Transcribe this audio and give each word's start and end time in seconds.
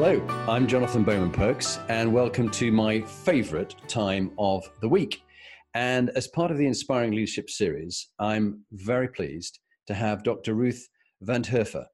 Hello, 0.00 0.24
I'm 0.46 0.68
Jonathan 0.68 1.02
Bowman 1.02 1.32
Perks, 1.32 1.80
and 1.88 2.12
welcome 2.12 2.48
to 2.50 2.70
my 2.70 3.00
favorite 3.00 3.74
time 3.88 4.30
of 4.38 4.64
the 4.80 4.88
week. 4.88 5.24
And 5.74 6.10
as 6.10 6.28
part 6.28 6.52
of 6.52 6.56
the 6.56 6.68
Inspiring 6.68 7.10
Leadership 7.10 7.50
series, 7.50 8.06
I'm 8.20 8.64
very 8.70 9.08
pleased 9.08 9.58
to 9.88 9.94
have 9.94 10.22
Dr. 10.22 10.54
Ruth 10.54 10.88
Wandhöfer. 11.26 11.84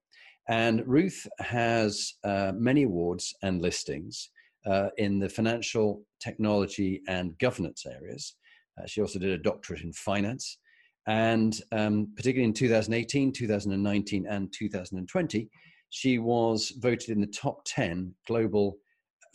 And 0.51 0.87
Ruth 0.87 1.27
has 1.39 2.13
uh, 2.25 2.53
many 2.55 2.83
awards 2.83 3.35
and 3.43 3.63
listings 3.63 4.29
uh, 4.67 4.91
in 4.99 5.19
the 5.19 5.31
financial, 5.31 6.03
technology, 6.21 7.01
and 7.09 7.39
governance 7.39 7.87
areas. 7.87 8.37
Uh, 8.79 8.87
she 8.87 9.01
also 9.01 9.19
did 9.19 9.31
a 9.31 9.43
doctorate 9.43 9.81
in 9.81 9.95
finance. 9.95 10.59
And 11.07 11.59
um, 11.73 12.13
particularly 12.15 12.49
in 12.49 12.53
2018, 12.53 13.33
2019, 13.33 14.27
and 14.29 14.53
2020, 14.53 15.49
she 15.95 16.19
was 16.19 16.73
voted 16.81 17.11
in 17.11 17.21
the 17.21 17.27
top 17.29 17.63
10 17.67 18.13
global 18.27 18.77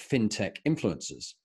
fintech 0.02 0.58
influencers. 0.68 1.36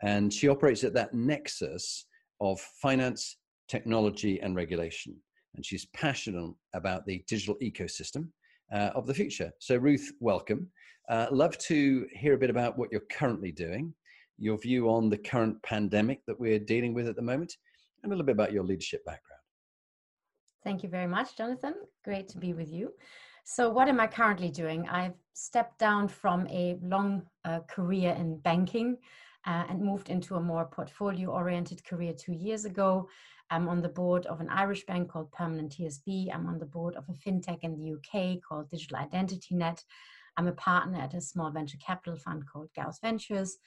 And 0.00 0.32
she 0.32 0.48
operates 0.48 0.82
at 0.82 0.94
that 0.94 1.12
nexus 1.12 2.06
of 2.40 2.58
finance, 2.80 3.36
technology, 3.68 4.40
and 4.40 4.56
regulation. 4.56 5.14
And 5.54 5.64
she's 5.64 5.84
passionate 5.92 6.54
about 6.72 7.04
the 7.04 7.22
digital 7.28 7.56
ecosystem 7.62 8.28
uh, 8.72 8.92
of 8.94 9.06
the 9.06 9.12
future. 9.12 9.52
So, 9.58 9.76
Ruth, 9.76 10.10
welcome. 10.20 10.70
Uh, 11.10 11.26
love 11.30 11.58
to 11.58 12.06
hear 12.10 12.32
a 12.32 12.38
bit 12.38 12.48
about 12.48 12.78
what 12.78 12.88
you're 12.90 13.02
currently 13.12 13.52
doing, 13.52 13.92
your 14.38 14.56
view 14.56 14.88
on 14.88 15.10
the 15.10 15.18
current 15.18 15.62
pandemic 15.62 16.20
that 16.26 16.40
we're 16.40 16.58
dealing 16.58 16.94
with 16.94 17.08
at 17.08 17.16
the 17.16 17.20
moment, 17.20 17.54
and 18.02 18.10
a 18.10 18.14
little 18.14 18.24
bit 18.24 18.32
about 18.32 18.54
your 18.54 18.64
leadership 18.64 19.04
background. 19.04 19.42
Thank 20.64 20.82
you 20.82 20.88
very 20.88 21.08
much, 21.08 21.36
Jonathan. 21.36 21.74
Great 22.06 22.28
to 22.28 22.38
be 22.38 22.54
with 22.54 22.72
you. 22.72 22.94
So, 23.44 23.70
what 23.70 23.88
am 23.88 24.00
I 24.00 24.06
currently 24.06 24.50
doing? 24.50 24.88
I've 24.88 25.16
stepped 25.34 25.78
down 25.78 26.08
from 26.08 26.46
a 26.46 26.78
long 26.82 27.22
uh, 27.44 27.60
career 27.68 28.12
in 28.12 28.38
banking 28.38 28.98
uh, 29.46 29.64
and 29.68 29.82
moved 29.82 30.10
into 30.10 30.36
a 30.36 30.40
more 30.40 30.64
portfolio 30.64 31.30
oriented 31.30 31.84
career 31.84 32.12
two 32.12 32.32
years 32.32 32.64
ago. 32.64 33.08
I'm 33.50 33.68
on 33.68 33.82
the 33.82 33.88
board 33.88 34.26
of 34.26 34.40
an 34.40 34.48
Irish 34.48 34.86
bank 34.86 35.10
called 35.10 35.32
Permanent 35.32 35.76
TSB. 35.76 36.32
I'm 36.32 36.46
on 36.46 36.58
the 36.58 36.66
board 36.66 36.94
of 36.94 37.04
a 37.08 37.12
fintech 37.12 37.58
in 37.62 37.74
the 37.74 37.92
UK 37.94 38.40
called 38.40 38.70
Digital 38.70 38.98
Identity 38.98 39.56
Net. 39.56 39.82
I'm 40.36 40.46
a 40.46 40.52
partner 40.52 41.00
at 41.00 41.14
a 41.14 41.20
small 41.20 41.50
venture 41.50 41.78
capital 41.84 42.16
fund 42.16 42.44
called 42.50 42.70
Gauss 42.76 43.00
Ventures. 43.00 43.58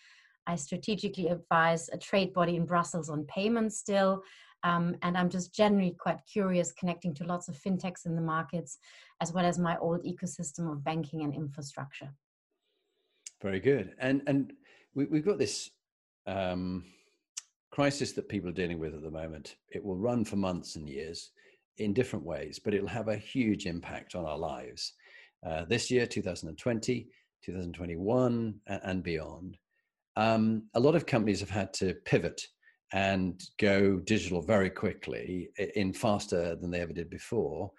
I 0.47 0.55
strategically 0.55 1.27
advise 1.27 1.89
a 1.89 1.97
trade 1.97 2.33
body 2.33 2.55
in 2.55 2.65
Brussels 2.65 3.09
on 3.09 3.25
payments 3.25 3.77
still. 3.77 4.23
Um, 4.65 4.95
and 5.03 5.15
I'm 5.15 5.29
just 5.29 5.53
generally 5.53 5.95
quite 5.97 6.17
curious, 6.25 6.71
connecting 6.71 7.13
to 7.15 7.23
lots 7.23 7.47
of 7.47 7.55
fintechs 7.55 8.07
in 8.07 8.15
the 8.15 8.21
markets, 8.21 8.79
as 9.21 9.31
well 9.31 9.45
as 9.45 9.59
my 9.59 9.77
old 9.77 10.03
ecosystem 10.03 10.71
of 10.71 10.83
banking 10.83 11.21
and 11.21 11.35
infrastructure. 11.35 12.09
Very 13.43 13.59
good. 13.59 13.93
And 13.99 14.23
and 14.25 14.53
we, 14.95 15.05
have 15.13 15.25
got 15.25 15.37
this 15.37 15.69
um, 16.25 16.83
crisis 17.69 18.13
that 18.13 18.27
people 18.27 18.49
are 18.49 18.53
dealing 18.53 18.79
with 18.79 18.95
at 18.95 19.03
the 19.03 19.11
moment. 19.11 19.57
It 19.69 19.85
will 19.85 19.97
run 19.97 20.25
for 20.25 20.35
months 20.35 20.77
and 20.77 20.89
years 20.89 21.29
in 21.77 21.93
different 21.93 22.25
ways, 22.25 22.57
but 22.57 22.73
it'll 22.73 22.87
have 22.87 23.09
a 23.09 23.17
huge 23.17 23.67
impact 23.67 24.15
on 24.15 24.25
our 24.25 24.37
lives. 24.37 24.93
Uh, 25.45 25.65
this 25.65 25.91
year, 25.91 26.07
2020, 26.07 27.07
2021, 27.43 28.55
and, 28.65 28.81
and 28.83 29.03
beyond. 29.03 29.57
Um, 30.15 30.63
a 30.73 30.79
lot 30.79 30.95
of 30.95 31.05
companies 31.05 31.41
have 31.41 31.51
had 31.51 31.71
to 31.73 31.93
pivot 32.05 32.41
and 32.93 33.43
go 33.59 33.97
digital 33.97 34.41
very 34.41 34.69
quickly 34.69 35.49
in 35.75 35.91
faster 35.93 36.55
than 36.55 36.71
they 36.71 36.81
ever 36.81 36.93
did 36.93 37.09
before. 37.09 37.71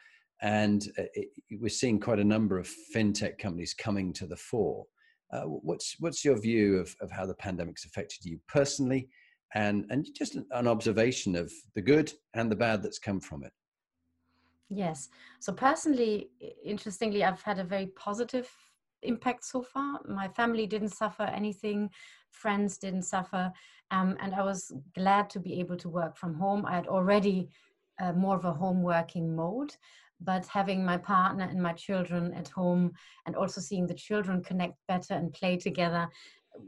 And 0.43 0.87
uh, 0.99 1.05
it, 1.15 1.29
we're 1.61 1.69
seeing 1.69 1.99
quite 1.99 2.19
a 2.19 2.25
number 2.25 2.59
of 2.59 2.71
fintech 2.95 3.39
companies 3.39 3.75
coming 3.75 4.13
to 4.15 4.27
the 4.27 4.37
fore. 4.37 4.85
Uh, 5.33 5.43
what's 5.43 5.97
what's 5.99 6.25
your 6.25 6.41
view 6.41 6.77
of, 6.77 6.95
of 7.01 7.11
how 7.11 7.27
the 7.27 7.35
pandemic's 7.35 7.85
affected 7.85 8.25
you 8.25 8.39
personally, 8.47 9.09
and 9.55 9.87
and 9.91 10.07
just 10.15 10.37
an 10.37 10.69
observation 10.69 11.35
of 11.35 11.53
the 11.75 11.83
good 11.83 12.13
and 12.35 12.51
the 12.51 12.57
bad 12.57 12.83
that's 12.83 12.99
come 12.99 13.21
from 13.21 13.43
it? 13.45 13.53
Yes. 14.69 15.09
So 15.41 15.53
personally, 15.53 16.31
interestingly, 16.65 17.25
I've 17.25 17.43
had 17.43 17.59
a 17.59 17.65
very 17.65 17.87
positive 17.87 18.49
impact 19.07 19.45
so 19.45 19.63
far. 19.63 20.01
My 20.09 20.29
family 20.29 20.67
didn't 20.67 20.91
suffer 20.91 21.23
anything, 21.23 21.91
friends 22.31 22.79
didn't 22.79 23.03
suffer, 23.03 23.53
um, 23.91 24.17
and 24.21 24.35
I 24.35 24.43
was 24.43 24.73
glad 24.95 25.31
to 25.31 25.41
be 25.41 25.61
able 25.61 25.77
to 25.79 25.89
work 25.89 26.17
from 26.17 26.35
home. 26.35 26.67
I 26.67 26.75
had 26.75 26.87
already 26.87 27.49
uh, 28.01 28.13
more 28.13 28.37
of 28.37 28.45
a 28.45 28.53
home 28.53 28.83
working 28.83 29.35
mode, 29.35 29.75
but 30.21 30.47
having 30.47 30.85
my 30.85 30.97
partner 30.97 31.45
and 31.45 31.63
my 31.63 31.73
children 31.73 32.33
at 32.35 32.49
home 32.49 32.93
and 33.27 33.37
also 33.37 33.61
seeing 33.61 33.87
the 33.87 33.95
children 33.95 34.43
connect 34.43 34.75
better 34.89 35.15
and 35.15 35.33
play 35.33 35.57
together 35.57 36.09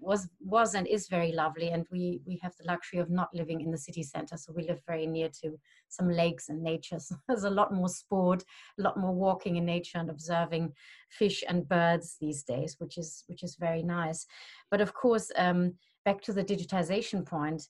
was 0.01 0.29
was 0.41 0.75
and 0.75 0.87
is 0.87 1.09
very 1.09 1.33
lovely. 1.33 1.71
And 1.71 1.87
we 1.91 2.21
we 2.27 2.39
have 2.43 2.55
the 2.57 2.67
luxury 2.67 3.01
of 3.01 3.11
not 3.11 3.33
living 3.35 3.61
in 3.61 3.71
the 3.71 3.79
city 3.79 4.03
center. 4.03 4.37
So 4.37 4.53
we 4.53 4.67
live 4.67 4.81
very 4.87 5.07
near 5.07 5.29
to 5.43 5.59
some 5.89 6.09
lakes 6.09 6.49
and 6.49 6.63
nature. 6.63 6.99
So 7.09 7.17
there's 7.27 7.45
a 7.45 7.51
lot 7.51 7.73
more 7.73 7.89
sport 7.89 8.45
a 8.79 8.83
lot 8.83 8.99
more 8.99 9.15
walking 9.15 9.57
in 9.57 9.65
nature 9.65 9.99
and 9.99 10.11
observing 10.11 10.73
fish 11.11 11.43
and 11.49 11.69
birds 11.69 12.17
these 12.21 12.43
days 12.43 12.77
which 12.79 12.99
is 12.99 13.25
which 13.27 13.43
is 13.43 13.57
very 13.57 13.83
nice. 13.83 14.27
But 14.71 14.81
of 14.81 14.95
course 14.95 15.31
um, 15.37 15.75
back 16.05 16.21
to 16.23 16.33
the 16.33 16.45
digitization 16.45 17.25
point 17.25 17.69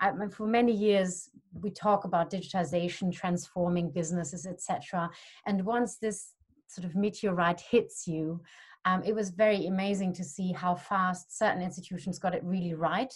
I 0.00 0.12
mean, 0.12 0.30
for 0.30 0.46
many 0.46 0.72
years 0.72 1.30
we 1.52 1.70
talk 1.70 2.04
about 2.04 2.30
digitization 2.30 3.12
transforming 3.12 3.90
businesses 3.90 4.46
etc 4.46 5.10
and 5.46 5.64
once 5.64 5.96
this 5.96 6.32
sort 6.66 6.84
of 6.84 6.94
meteorite 6.94 7.60
hits 7.60 8.06
you 8.06 8.40
um, 8.84 9.02
it 9.04 9.14
was 9.14 9.30
very 9.30 9.66
amazing 9.66 10.12
to 10.14 10.24
see 10.24 10.52
how 10.52 10.74
fast 10.74 11.36
certain 11.36 11.62
institutions 11.62 12.18
got 12.18 12.34
it 12.34 12.44
really 12.44 12.74
right 12.74 13.12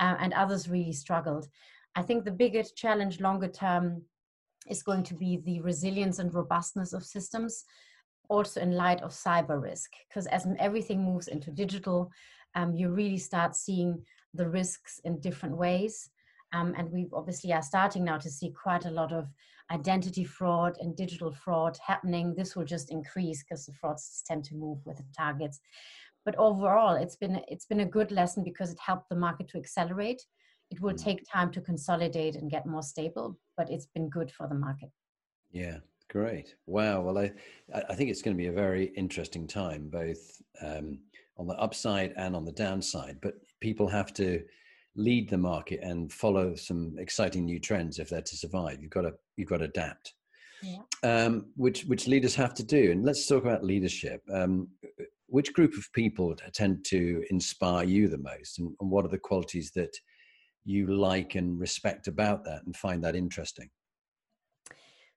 uh, 0.00 0.16
and 0.20 0.32
others 0.32 0.68
really 0.68 0.92
struggled. 0.92 1.48
I 1.94 2.02
think 2.02 2.24
the 2.24 2.30
biggest 2.30 2.76
challenge 2.76 3.20
longer 3.20 3.48
term 3.48 4.02
is 4.68 4.82
going 4.82 5.02
to 5.04 5.14
be 5.14 5.38
the 5.44 5.60
resilience 5.60 6.18
and 6.18 6.32
robustness 6.32 6.92
of 6.92 7.04
systems, 7.04 7.64
also 8.28 8.60
in 8.60 8.72
light 8.72 9.02
of 9.02 9.10
cyber 9.10 9.60
risk. 9.60 9.90
Because 10.08 10.26
as 10.26 10.46
everything 10.58 11.02
moves 11.02 11.28
into 11.28 11.50
digital, 11.50 12.10
um, 12.54 12.74
you 12.74 12.90
really 12.90 13.18
start 13.18 13.56
seeing 13.56 14.02
the 14.34 14.48
risks 14.48 15.00
in 15.04 15.20
different 15.20 15.56
ways. 15.56 16.10
Um, 16.52 16.74
and 16.76 16.90
we 16.90 17.06
obviously 17.12 17.52
are 17.52 17.62
starting 17.62 18.04
now 18.04 18.18
to 18.18 18.30
see 18.30 18.50
quite 18.50 18.84
a 18.84 18.90
lot 18.90 19.12
of 19.12 19.26
identity 19.70 20.24
fraud 20.24 20.76
and 20.80 20.96
digital 20.96 21.32
fraud 21.32 21.78
happening. 21.84 22.34
This 22.34 22.56
will 22.56 22.64
just 22.64 22.90
increase 22.90 23.42
because 23.42 23.66
the 23.66 23.72
frauds 23.72 24.22
tend 24.26 24.44
to 24.44 24.54
move 24.54 24.78
with 24.84 24.96
the 24.96 25.04
targets. 25.16 25.60
But 26.24 26.36
overall, 26.36 26.94
it's 26.94 27.16
been 27.16 27.40
it's 27.48 27.66
been 27.66 27.80
a 27.80 27.86
good 27.86 28.10
lesson 28.10 28.44
because 28.44 28.72
it 28.72 28.78
helped 28.78 29.08
the 29.08 29.16
market 29.16 29.48
to 29.48 29.58
accelerate. 29.58 30.22
It 30.70 30.80
will 30.80 30.92
mm. 30.92 31.02
take 31.02 31.30
time 31.30 31.50
to 31.52 31.60
consolidate 31.60 32.36
and 32.36 32.50
get 32.50 32.66
more 32.66 32.82
stable, 32.82 33.38
but 33.56 33.70
it's 33.70 33.86
been 33.86 34.10
good 34.10 34.30
for 34.30 34.46
the 34.46 34.54
market. 34.54 34.90
Yeah, 35.50 35.78
great. 36.10 36.54
Wow. 36.66 37.00
Well, 37.00 37.18
I 37.18 37.32
I 37.74 37.94
think 37.94 38.10
it's 38.10 38.22
going 38.22 38.36
to 38.36 38.42
be 38.42 38.48
a 38.48 38.52
very 38.52 38.86
interesting 38.96 39.46
time, 39.46 39.88
both 39.88 40.42
um, 40.60 40.98
on 41.38 41.46
the 41.46 41.54
upside 41.54 42.12
and 42.16 42.36
on 42.36 42.44
the 42.44 42.52
downside. 42.52 43.18
But 43.22 43.34
people 43.60 43.88
have 43.88 44.12
to 44.14 44.42
lead 44.96 45.28
the 45.30 45.38
market 45.38 45.80
and 45.82 46.12
follow 46.12 46.54
some 46.54 46.94
exciting 46.98 47.44
new 47.44 47.60
trends 47.60 47.98
if 47.98 48.08
they're 48.08 48.22
to 48.22 48.36
survive. 48.36 48.78
You've 48.80 48.90
got 48.90 49.02
to 49.02 49.14
you've 49.36 49.48
got 49.48 49.58
to 49.58 49.64
adapt, 49.64 50.14
yeah. 50.62 50.78
um, 51.02 51.46
which 51.56 51.84
which 51.84 52.06
leaders 52.06 52.34
have 52.34 52.54
to 52.54 52.64
do. 52.64 52.90
And 52.92 53.04
let's 53.04 53.26
talk 53.26 53.44
about 53.44 53.64
leadership. 53.64 54.22
Um, 54.32 54.68
which 55.26 55.52
group 55.52 55.76
of 55.76 55.86
people 55.92 56.34
tend 56.52 56.84
to 56.86 57.22
inspire 57.30 57.84
you 57.84 58.08
the 58.08 58.18
most, 58.18 58.58
and, 58.58 58.74
and 58.80 58.90
what 58.90 59.04
are 59.04 59.08
the 59.08 59.18
qualities 59.18 59.70
that 59.72 59.94
you 60.64 60.86
like 60.86 61.34
and 61.34 61.60
respect 61.60 62.08
about 62.08 62.44
that, 62.44 62.62
and 62.64 62.74
find 62.76 63.04
that 63.04 63.16
interesting? 63.16 63.68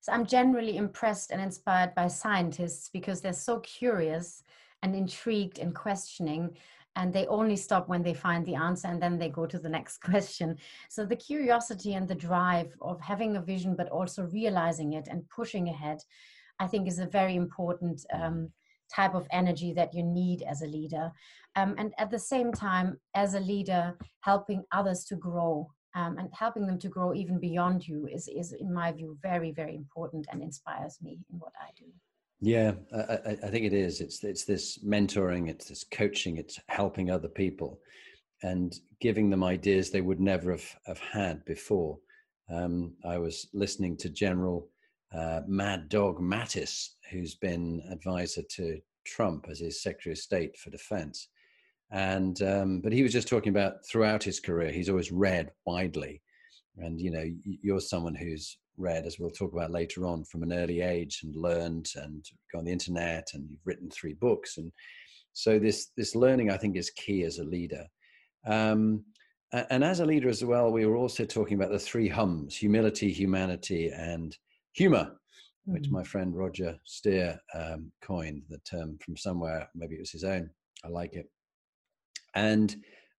So 0.01 0.11
I'm 0.11 0.25
generally 0.25 0.77
impressed 0.77 1.31
and 1.31 1.39
inspired 1.39 1.93
by 1.93 2.07
scientists 2.07 2.89
because 2.91 3.21
they're 3.21 3.33
so 3.33 3.59
curious 3.59 4.43
and 4.81 4.95
intrigued 4.95 5.59
and 5.59 5.75
questioning 5.75 6.57
and 6.95 7.13
they 7.13 7.25
only 7.27 7.55
stop 7.55 7.87
when 7.87 8.03
they 8.03 8.13
find 8.13 8.45
the 8.45 8.55
answer 8.55 8.87
and 8.87 9.01
then 9.01 9.17
they 9.17 9.29
go 9.29 9.45
to 9.45 9.59
the 9.59 9.69
next 9.69 9.97
question 10.09 10.57
so 10.89 11.05
the 11.05 11.15
curiosity 11.15 11.93
and 11.93 12.07
the 12.07 12.15
drive 12.15 12.75
of 12.81 12.99
having 13.01 13.35
a 13.35 13.41
vision 13.41 13.75
but 13.75 13.89
also 13.89 14.23
realizing 14.23 14.93
it 14.93 15.07
and 15.09 15.27
pushing 15.29 15.69
ahead 15.69 15.99
I 16.61 16.67
think 16.67 16.87
is 16.87 16.99
a 16.99 17.07
very 17.07 17.35
important 17.35 18.05
um, 18.13 18.51
type 18.93 19.15
of 19.15 19.27
energy 19.31 19.73
that 19.73 19.93
you 19.95 20.03
need 20.03 20.43
as 20.43 20.61
a 20.61 20.67
leader. 20.67 21.11
Um, 21.55 21.73
and 21.79 21.91
at 21.97 22.11
the 22.11 22.19
same 22.19 22.51
time, 22.51 22.99
as 23.15 23.33
a 23.33 23.39
leader, 23.39 23.97
helping 24.19 24.63
others 24.71 25.03
to 25.05 25.15
grow 25.15 25.71
um, 25.95 26.17
and 26.19 26.29
helping 26.33 26.67
them 26.67 26.77
to 26.79 26.87
grow 26.87 27.15
even 27.15 27.39
beyond 27.39 27.87
you 27.87 28.07
is, 28.07 28.27
is, 28.27 28.53
in 28.53 28.71
my 28.71 28.91
view, 28.91 29.17
very, 29.23 29.51
very 29.51 29.75
important 29.75 30.27
and 30.31 30.41
inspires 30.43 30.99
me 31.01 31.19
in 31.31 31.39
what 31.39 31.53
I 31.59 31.71
do. 31.77 31.85
Yeah, 32.41 32.73
I, 32.91 33.37
I, 33.43 33.47
think 33.49 33.65
it 33.65 33.73
is. 33.73 34.01
It's 34.01 34.23
it's 34.23 34.45
this 34.45 34.79
mentoring, 34.83 35.47
it's 35.47 35.69
this 35.69 35.83
coaching, 35.83 36.37
it's 36.37 36.59
helping 36.69 37.11
other 37.11 37.27
people, 37.27 37.79
and 38.41 38.73
giving 38.99 39.29
them 39.29 39.43
ideas 39.43 39.91
they 39.91 40.01
would 40.01 40.19
never 40.19 40.51
have, 40.51 40.65
have 40.87 40.99
had 40.99 41.45
before. 41.45 41.99
Um, 42.51 42.93
I 43.05 43.19
was 43.19 43.47
listening 43.53 43.95
to 43.97 44.09
General 44.09 44.67
uh, 45.15 45.41
Mad 45.47 45.87
Dog 45.87 46.19
Mattis, 46.19 46.89
who's 47.11 47.35
been 47.35 47.83
advisor 47.91 48.41
to 48.55 48.79
Trump 49.05 49.45
as 49.47 49.59
his 49.59 49.83
Secretary 49.83 50.13
of 50.13 50.17
State 50.17 50.57
for 50.57 50.71
Defense, 50.71 51.27
and 51.91 52.41
um, 52.41 52.81
but 52.81 52.91
he 52.91 53.03
was 53.03 53.13
just 53.13 53.27
talking 53.27 53.51
about 53.51 53.85
throughout 53.85 54.23
his 54.23 54.39
career, 54.39 54.71
he's 54.71 54.89
always 54.89 55.11
read 55.11 55.51
widely, 55.67 56.23
and 56.77 56.99
you 56.99 57.11
know, 57.11 57.25
you're 57.43 57.79
someone 57.79 58.15
who's 58.15 58.57
read, 58.81 59.05
as 59.05 59.17
we'll 59.19 59.29
talk 59.29 59.53
about 59.53 59.71
later 59.71 60.05
on, 60.05 60.25
from 60.25 60.43
an 60.43 60.53
early 60.53 60.81
age 60.81 61.21
and 61.23 61.35
learned 61.35 61.87
and 61.95 62.25
go 62.51 62.59
on 62.59 62.65
the 62.65 62.71
internet 62.71 63.27
and 63.33 63.49
you've 63.49 63.65
written 63.65 63.89
three 63.89 64.13
books. 64.13 64.57
And 64.57 64.71
so 65.33 65.59
this, 65.59 65.91
this 65.95 66.15
learning, 66.15 66.51
I 66.51 66.57
think, 66.57 66.75
is 66.75 66.89
key 66.91 67.23
as 67.23 67.37
a 67.37 67.43
leader. 67.43 67.85
Um, 68.45 69.05
and 69.53 69.83
as 69.83 69.99
a 69.99 70.05
leader 70.05 70.29
as 70.29 70.43
well, 70.43 70.71
we 70.71 70.85
were 70.85 70.95
also 70.95 71.25
talking 71.25 71.57
about 71.57 71.71
the 71.71 71.79
three 71.79 72.07
hums 72.07 72.55
humility, 72.55 73.11
humanity, 73.11 73.89
and 73.89 74.35
humor, 74.73 75.03
mm-hmm. 75.03 75.73
which 75.73 75.89
my 75.89 76.03
friend 76.03 76.35
Roger 76.35 76.77
Steare 76.85 77.39
um, 77.53 77.91
coined 78.01 78.43
the 78.49 78.59
term 78.59 78.97
from 79.03 79.17
somewhere. 79.17 79.69
Maybe 79.75 79.95
it 79.95 79.99
was 79.99 80.11
his 80.11 80.23
own. 80.23 80.49
I 80.85 80.87
like 80.87 81.13
it. 81.13 81.29
And 82.33 82.75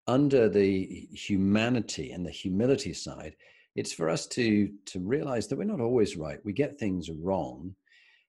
under 0.06 0.48
the 0.48 1.08
humanity 1.12 2.12
and 2.12 2.24
the 2.24 2.30
humility 2.30 2.94
side, 2.94 3.36
it's 3.74 3.92
for 3.92 4.08
us 4.08 4.26
to 4.28 4.70
to 4.86 5.00
realize 5.00 5.48
that 5.48 5.56
we're 5.56 5.64
not 5.64 5.80
always 5.80 6.16
right. 6.16 6.38
We 6.44 6.52
get 6.52 6.78
things 6.78 7.10
wrong. 7.10 7.74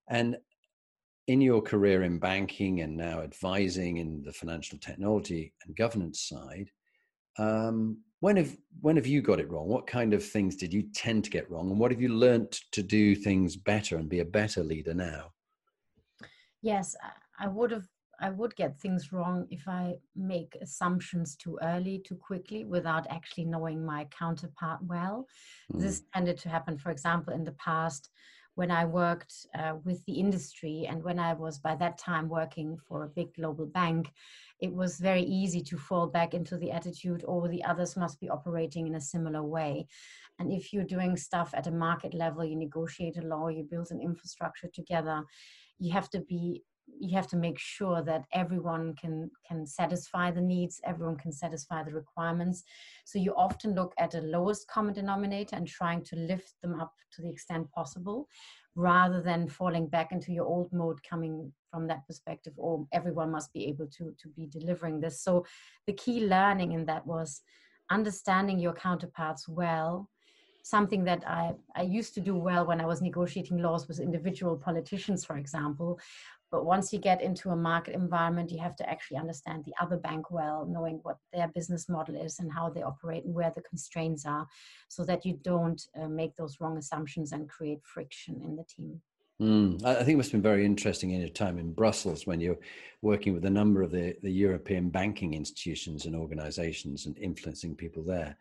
And 0.09 0.37
in 1.27 1.39
your 1.41 1.61
career 1.61 2.03
in 2.03 2.19
banking 2.19 2.81
and 2.81 2.97
now 2.97 3.21
advising 3.21 3.97
in 3.97 4.21
the 4.23 4.33
financial 4.33 4.77
technology 4.77 5.53
and 5.65 5.75
governance 5.75 6.27
side 6.27 6.69
um, 7.39 7.97
when 8.19 8.35
have 8.37 8.55
when 8.81 8.95
have 8.97 9.07
you 9.07 9.21
got 9.21 9.39
it 9.39 9.49
wrong? 9.49 9.67
What 9.67 9.87
kind 9.87 10.13
of 10.13 10.23
things 10.23 10.55
did 10.55 10.73
you 10.73 10.83
tend 10.93 11.23
to 11.25 11.29
get 11.29 11.49
wrong? 11.49 11.69
And 11.69 11.79
what 11.79 11.91
have 11.91 12.01
you 12.01 12.09
learned 12.09 12.51
to 12.71 12.83
do 12.83 13.15
things 13.15 13.55
better 13.55 13.97
and 13.97 14.07
be 14.07 14.19
a 14.19 14.25
better 14.25 14.63
leader 14.63 14.93
now? 14.93 15.31
Yes 16.61 16.95
i 17.39 17.47
would 17.47 17.71
have 17.71 17.87
I 18.19 18.29
would 18.29 18.55
get 18.55 18.79
things 18.79 19.11
wrong 19.11 19.47
if 19.49 19.67
I 19.67 19.95
make 20.15 20.57
assumptions 20.61 21.35
too 21.35 21.57
early, 21.61 21.99
too 22.05 22.15
quickly, 22.15 22.63
without 22.63 23.07
actually 23.09 23.45
knowing 23.45 23.85
my 23.85 24.05
counterpart 24.17 24.79
well. 24.83 25.27
Mm. 25.73 25.81
This 25.81 26.03
tended 26.13 26.37
to 26.39 26.49
happen, 26.49 26.77
for 26.77 26.91
example, 26.91 27.33
in 27.33 27.43
the 27.43 27.53
past 27.53 28.09
when 28.55 28.69
I 28.69 28.85
worked 28.85 29.33
uh, 29.57 29.73
with 29.83 30.05
the 30.05 30.13
industry 30.13 30.85
and 30.87 31.03
when 31.03 31.17
I 31.17 31.33
was 31.33 31.57
by 31.57 31.75
that 31.77 31.97
time 31.97 32.29
working 32.29 32.77
for 32.87 33.03
a 33.03 33.09
big 33.09 33.33
global 33.33 33.65
bank, 33.65 34.11
it 34.59 34.71
was 34.71 34.99
very 34.99 35.23
easy 35.23 35.61
to 35.63 35.77
fall 35.77 36.07
back 36.07 36.33
into 36.33 36.57
the 36.57 36.71
attitude, 36.71 37.25
oh, 37.27 37.47
the 37.47 37.63
others 37.63 37.97
must 37.97 38.19
be 38.19 38.29
operating 38.29 38.87
in 38.87 38.95
a 38.95 39.01
similar 39.01 39.43
way. 39.43 39.87
And 40.39 40.51
if 40.51 40.71
you're 40.71 40.83
doing 40.83 41.17
stuff 41.17 41.51
at 41.55 41.67
a 41.67 41.71
market 41.71 42.13
level, 42.13 42.45
you 42.45 42.55
negotiate 42.55 43.17
a 43.17 43.21
law, 43.21 43.47
you 43.47 43.63
build 43.63 43.89
an 43.89 44.01
infrastructure 44.01 44.67
together, 44.71 45.23
you 45.79 45.91
have 45.91 46.09
to 46.11 46.19
be 46.19 46.63
you 46.87 47.15
have 47.15 47.27
to 47.27 47.37
make 47.37 47.59
sure 47.59 48.01
that 48.01 48.25
everyone 48.33 48.95
can 48.95 49.29
can 49.47 49.65
satisfy 49.65 50.31
the 50.31 50.41
needs 50.41 50.81
everyone 50.85 51.17
can 51.17 51.31
satisfy 51.31 51.83
the 51.83 51.93
requirements. 51.93 52.63
So 53.05 53.19
you 53.19 53.33
often 53.35 53.75
look 53.75 53.93
at 53.97 54.11
the 54.11 54.21
lowest 54.21 54.67
common 54.67 54.93
denominator 54.93 55.55
and 55.55 55.67
trying 55.67 56.03
to 56.05 56.15
lift 56.15 56.53
them 56.61 56.79
up 56.79 56.93
to 57.13 57.21
the 57.21 57.29
extent 57.29 57.69
possible 57.71 58.27
rather 58.75 59.21
than 59.21 59.47
falling 59.47 59.87
back 59.87 60.11
into 60.11 60.31
your 60.31 60.45
old 60.45 60.71
mode 60.73 60.99
coming 61.03 61.51
from 61.69 61.87
that 61.87 62.05
perspective 62.07 62.53
or 62.57 62.87
everyone 62.91 63.31
must 63.31 63.53
be 63.53 63.65
able 63.67 63.87
to 63.87 64.13
to 64.21 64.27
be 64.29 64.47
delivering 64.47 64.99
this. 64.99 65.21
So 65.21 65.45
the 65.87 65.93
key 65.93 66.27
learning 66.27 66.71
in 66.73 66.85
that 66.85 67.05
was 67.05 67.41
understanding 67.89 68.59
your 68.59 68.73
counterparts 68.73 69.47
well. 69.47 70.09
Something 70.65 71.03
that 71.03 71.27
I, 71.27 71.51
I 71.75 71.81
used 71.81 72.13
to 72.13 72.21
do 72.21 72.35
well 72.35 72.65
when 72.65 72.79
I 72.79 72.85
was 72.85 73.01
negotiating 73.01 73.57
laws 73.57 73.87
with 73.87 73.99
individual 73.99 74.55
politicians, 74.55 75.25
for 75.25 75.35
example, 75.35 75.99
but 76.53 76.65
once 76.67 76.93
you 76.93 76.99
get 76.99 77.19
into 77.19 77.49
a 77.49 77.55
market 77.55 77.95
environment, 77.95 78.51
you 78.51 78.59
have 78.59 78.75
to 78.75 78.87
actually 78.87 79.17
understand 79.17 79.65
the 79.65 79.73
other 79.81 79.97
bank 79.97 80.29
well, 80.29 80.67
knowing 80.69 80.99
what 81.01 81.17
their 81.33 81.47
business 81.47 81.89
model 81.89 82.15
is 82.15 82.37
and 82.37 82.53
how 82.53 82.69
they 82.69 82.83
operate 82.83 83.25
and 83.25 83.33
where 83.33 83.51
the 83.55 83.63
constraints 83.63 84.23
are, 84.23 84.47
so 84.87 85.03
that 85.03 85.25
you 85.25 85.33
don't 85.41 85.81
uh, 85.99 86.07
make 86.07 86.35
those 86.35 86.57
wrong 86.61 86.77
assumptions 86.77 87.31
and 87.31 87.49
create 87.49 87.79
friction 87.83 88.39
in 88.43 88.55
the 88.55 88.63
team. 88.65 89.01
Mm, 89.41 89.83
I 89.83 89.95
think 89.95 90.09
it 90.09 90.17
must 90.17 90.31
have 90.31 90.43
been 90.43 90.51
very 90.51 90.63
interesting 90.63 91.09
in 91.09 91.21
your 91.21 91.29
time 91.29 91.57
in 91.57 91.73
Brussels 91.73 92.27
when 92.27 92.39
you're 92.39 92.59
working 93.01 93.33
with 93.33 93.45
a 93.45 93.49
number 93.49 93.81
of 93.81 93.89
the, 93.89 94.15
the 94.21 94.31
European 94.31 94.91
banking 94.91 95.33
institutions 95.33 96.05
and 96.05 96.15
organizations 96.15 97.07
and 97.07 97.17
influencing 97.17 97.73
people 97.75 98.03
there. 98.03 98.37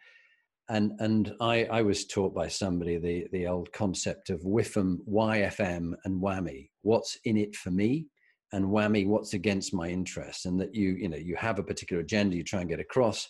And, 0.72 0.92
and 1.00 1.34
I, 1.38 1.64
I 1.64 1.82
was 1.82 2.06
taught 2.06 2.34
by 2.34 2.48
somebody 2.48 2.96
the, 2.96 3.26
the 3.30 3.46
old 3.46 3.70
concept 3.74 4.30
of 4.30 4.40
WIFM, 4.40 5.00
YFM, 5.06 5.92
and 6.06 6.22
whammy. 6.22 6.70
what's 6.80 7.19
in 7.26 7.36
it 7.36 7.54
for 7.54 7.70
me? 7.70 8.06
And 8.54 8.64
whammy 8.64 9.06
what's 9.06 9.34
against 9.34 9.74
my 9.74 9.88
interest? 9.88 10.46
And 10.46 10.58
that 10.62 10.74
you 10.74 10.92
you 10.92 11.10
know 11.10 11.19
you 11.19 11.36
have 11.36 11.58
a 11.58 11.62
particular 11.62 12.00
agenda 12.00 12.36
you 12.36 12.42
try 12.42 12.60
and 12.60 12.70
get 12.70 12.80
across 12.80 13.28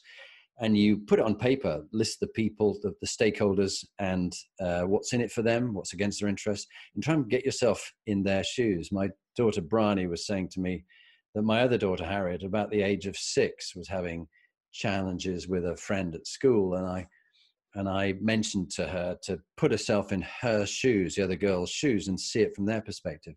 and 0.60 0.78
you 0.78 0.98
put 0.98 1.18
it 1.18 1.24
on 1.24 1.34
paper 1.34 1.84
list 1.92 2.20
the 2.20 2.28
people 2.28 2.78
the, 2.82 2.94
the 3.00 3.06
stakeholders 3.08 3.84
and 3.98 4.36
uh, 4.60 4.82
what's 4.82 5.12
in 5.12 5.20
it 5.20 5.32
for 5.32 5.42
them 5.42 5.74
what's 5.74 5.94
against 5.94 6.20
their 6.20 6.28
interest 6.28 6.68
and 6.94 7.02
try 7.02 7.14
and 7.14 7.28
get 7.28 7.44
yourself 7.44 7.92
in 8.06 8.22
their 8.22 8.44
shoes. 8.44 8.92
My 8.92 9.08
daughter 9.36 9.62
bryony 9.62 10.06
was 10.06 10.26
saying 10.26 10.50
to 10.50 10.60
me 10.60 10.84
that 11.34 11.42
my 11.42 11.62
other 11.62 11.78
daughter 11.78 12.04
harriet 12.04 12.44
about 12.44 12.70
the 12.70 12.82
age 12.82 13.06
of 13.06 13.16
six 13.16 13.74
was 13.74 13.88
having 13.88 14.28
challenges 14.72 15.48
with 15.48 15.66
a 15.66 15.76
friend 15.76 16.14
at 16.14 16.26
school 16.26 16.74
and 16.74 16.86
i 16.86 17.06
and 17.74 17.88
i 17.88 18.14
mentioned 18.20 18.70
to 18.70 18.86
her 18.86 19.16
to 19.22 19.38
put 19.56 19.70
herself 19.70 20.12
in 20.12 20.24
her 20.40 20.66
shoes 20.66 21.14
the 21.14 21.22
other 21.22 21.36
girl's 21.36 21.70
shoes 21.70 22.08
and 22.08 22.18
see 22.18 22.40
it 22.40 22.54
from 22.54 22.66
their 22.66 22.80
perspective 22.80 23.34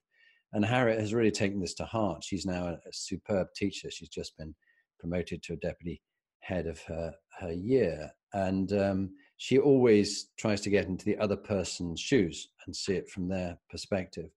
and 0.56 0.64
Harriet 0.64 1.02
has 1.02 1.14
really 1.14 1.32
taken 1.32 1.60
this 1.60 1.74
to 1.76 1.86
heart. 1.86 2.24
She's 2.24 2.46
now 2.46 2.68
a, 2.68 2.78
superb 2.92 3.48
teacher. 3.56 3.92
She's 3.92 4.10
just 4.10 4.38
been 4.38 4.56
promoted 5.00 5.44
to 5.44 5.54
a 5.54 5.58
deputy 5.58 6.02
head 6.40 6.66
of 6.66 6.82
her 6.84 7.14
her 7.40 7.52
year, 7.52 8.10
and 8.34 8.72
um, 8.72 9.10
she 9.36 9.60
always 9.60 10.30
tries 10.40 10.62
to 10.62 10.70
get 10.70 10.86
into 10.86 11.04
the 11.04 11.18
other 11.18 11.36
person's 11.36 12.00
shoes 12.00 12.48
and 12.66 12.74
see 12.74 12.94
it 12.94 13.10
from 13.10 13.28
their 13.28 13.58
perspective. 13.70 14.30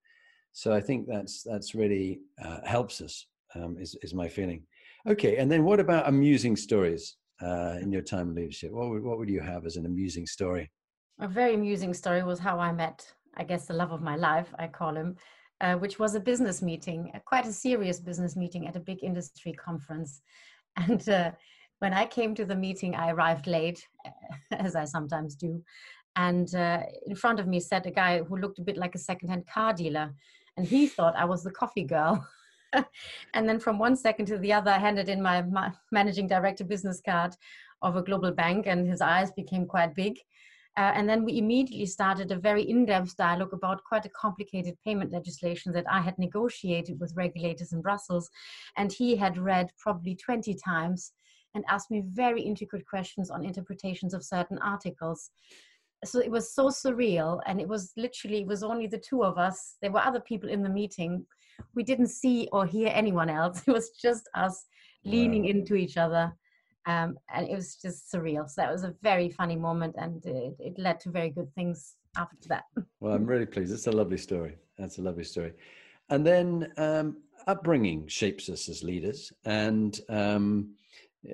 So 0.52 0.72
I 0.72 0.80
think 0.80 1.06
that's 1.06 1.44
that's 1.44 1.76
really 1.76 2.20
uh, 2.44 2.58
helps 2.64 3.00
us. 3.00 3.26
Um, 3.54 3.76
is 3.78 3.96
is 4.02 4.12
my 4.12 4.28
feeling. 4.28 4.64
Okay, 5.08 5.36
and 5.36 5.50
then 5.50 5.62
what 5.62 5.78
about 5.78 6.08
amusing 6.08 6.56
stories 6.56 7.16
uh, 7.42 7.76
in 7.80 7.92
your 7.92 8.02
time 8.02 8.30
of 8.30 8.34
leadership? 8.34 8.72
What 8.72 8.90
would 8.90 9.02
what 9.02 9.18
would 9.18 9.30
you 9.30 9.40
have 9.40 9.66
as 9.66 9.76
an 9.76 9.86
amusing 9.86 10.26
story? 10.26 10.70
A 11.20 11.28
very 11.28 11.54
amusing 11.54 11.94
story 11.94 12.22
was 12.22 12.38
how 12.38 12.58
I 12.58 12.72
met, 12.72 13.12
I 13.36 13.44
guess, 13.44 13.66
the 13.66 13.74
love 13.74 13.92
of 13.92 14.02
my 14.02 14.16
life. 14.16 14.54
I 14.58 14.68
call 14.68 14.94
him 14.94 15.16
uh, 15.60 15.74
which 15.74 15.98
was 15.98 16.14
a 16.14 16.20
business 16.20 16.62
meeting, 16.62 17.10
quite 17.24 17.46
a 17.46 17.52
serious 17.52 18.00
business 18.00 18.36
meeting 18.36 18.66
at 18.66 18.76
a 18.76 18.80
big 18.80 19.02
industry 19.02 19.52
conference. 19.52 20.22
And 20.76 21.08
uh, 21.08 21.32
when 21.80 21.92
I 21.92 22.06
came 22.06 22.36
to 22.36 22.44
the 22.44 22.54
meeting, 22.54 22.94
I 22.94 23.10
arrived 23.10 23.48
late, 23.48 23.84
as 24.52 24.76
I 24.76 24.84
sometimes 24.84 25.34
do. 25.34 25.60
And 26.14 26.54
uh, 26.54 26.82
in 27.04 27.16
front 27.16 27.40
of 27.40 27.48
me 27.48 27.58
sat 27.58 27.86
a 27.86 27.90
guy 27.90 28.22
who 28.22 28.36
looked 28.36 28.60
a 28.60 28.62
bit 28.62 28.76
like 28.76 28.94
a 28.94 28.98
secondhand 28.98 29.48
car 29.48 29.72
dealer. 29.72 30.14
And 30.56 30.64
he 30.64 30.86
thought 30.86 31.16
I 31.16 31.24
was 31.24 31.42
the 31.42 31.50
coffee 31.50 31.82
girl. 31.82 32.24
and 33.34 33.48
then 33.48 33.58
from 33.58 33.78
one 33.78 33.96
second 33.96 34.26
to 34.26 34.38
the 34.38 34.52
other, 34.52 34.70
I 34.70 34.78
handed 34.78 35.08
in 35.08 35.22
my, 35.22 35.42
my 35.42 35.72
managing 35.92 36.26
director 36.26 36.64
business 36.64 37.00
card 37.04 37.34
of 37.82 37.96
a 37.96 38.02
global 38.02 38.32
bank, 38.32 38.66
and 38.66 38.88
his 38.88 39.00
eyes 39.00 39.30
became 39.32 39.66
quite 39.66 39.94
big. 39.94 40.18
Uh, 40.76 40.92
and 40.94 41.08
then 41.08 41.24
we 41.24 41.38
immediately 41.38 41.86
started 41.86 42.30
a 42.30 42.38
very 42.38 42.62
in-depth 42.62 43.16
dialogue 43.16 43.52
about 43.52 43.82
quite 43.82 44.04
a 44.04 44.10
complicated 44.10 44.76
payment 44.84 45.10
legislation 45.10 45.72
that 45.72 45.84
I 45.90 46.00
had 46.00 46.16
negotiated 46.18 47.00
with 47.00 47.16
regulators 47.16 47.72
in 47.72 47.82
Brussels. 47.82 48.30
And 48.76 48.92
he 48.92 49.16
had 49.16 49.38
read 49.38 49.72
probably 49.78 50.14
20 50.14 50.54
times 50.54 51.12
and 51.54 51.64
asked 51.68 51.90
me 51.90 52.04
very 52.06 52.42
intricate 52.42 52.86
questions 52.86 53.28
on 53.28 53.44
interpretations 53.44 54.14
of 54.14 54.22
certain 54.22 54.58
articles. 54.58 55.30
So 56.04 56.20
it 56.20 56.30
was 56.30 56.54
so 56.54 56.68
surreal. 56.68 57.40
And 57.46 57.60
it 57.60 57.68
was 57.68 57.92
literally, 57.96 58.42
it 58.42 58.46
was 58.46 58.62
only 58.62 58.86
the 58.86 58.98
two 58.98 59.24
of 59.24 59.38
us. 59.38 59.76
There 59.82 59.92
were 59.92 60.04
other 60.04 60.20
people 60.20 60.48
in 60.48 60.62
the 60.62 60.68
meeting. 60.68 61.26
We 61.74 61.82
didn't 61.82 62.08
see 62.08 62.48
or 62.52 62.66
hear 62.66 62.90
anyone 62.94 63.28
else. 63.30 63.62
It 63.66 63.72
was 63.72 63.90
just 63.90 64.28
us 64.34 64.66
leaning 65.04 65.44
wow. 65.44 65.50
into 65.50 65.74
each 65.74 65.96
other 65.96 66.32
um, 66.88 67.18
and 67.34 67.46
it 67.46 67.54
was 67.54 67.76
just 67.76 68.10
surreal. 68.10 68.48
So 68.48 68.62
that 68.62 68.72
was 68.72 68.82
a 68.82 68.94
very 69.02 69.28
funny 69.28 69.56
moment, 69.56 69.94
and 69.98 70.24
it, 70.24 70.56
it, 70.58 70.78
led 70.78 70.98
to 71.00 71.10
very 71.10 71.28
good 71.28 71.54
things 71.54 71.96
after 72.16 72.48
that. 72.48 72.64
well, 73.00 73.12
I'm 73.12 73.26
really 73.32 73.44
pleased. 73.44 73.72
It's 73.72 73.86
a 73.86 73.92
lovely 73.92 74.16
story. 74.16 74.56
That's 74.78 74.96
a 74.96 75.02
lovely 75.02 75.24
story. 75.24 75.52
And 76.08 76.26
then 76.26 76.72
um, 76.78 77.18
upbringing 77.46 78.08
shapes 78.08 78.48
us 78.48 78.70
as 78.70 78.82
leaders. 78.82 79.30
And 79.44 80.00
um, 80.08 80.70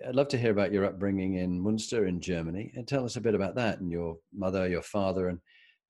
I'd 0.06 0.14
love 0.14 0.28
to 0.28 0.38
hear 0.38 0.50
about 0.50 0.72
your 0.72 0.86
upbringing 0.86 1.34
in 1.34 1.60
Munster 1.60 2.06
in 2.06 2.20
Germany 2.20 2.72
and 2.74 2.88
tell 2.88 3.04
us 3.04 3.16
a 3.16 3.20
bit 3.20 3.34
about 3.34 3.54
that 3.56 3.80
and 3.80 3.90
your 3.90 4.16
mother, 4.32 4.68
your 4.68 4.82
father, 4.82 5.28
and, 5.28 5.38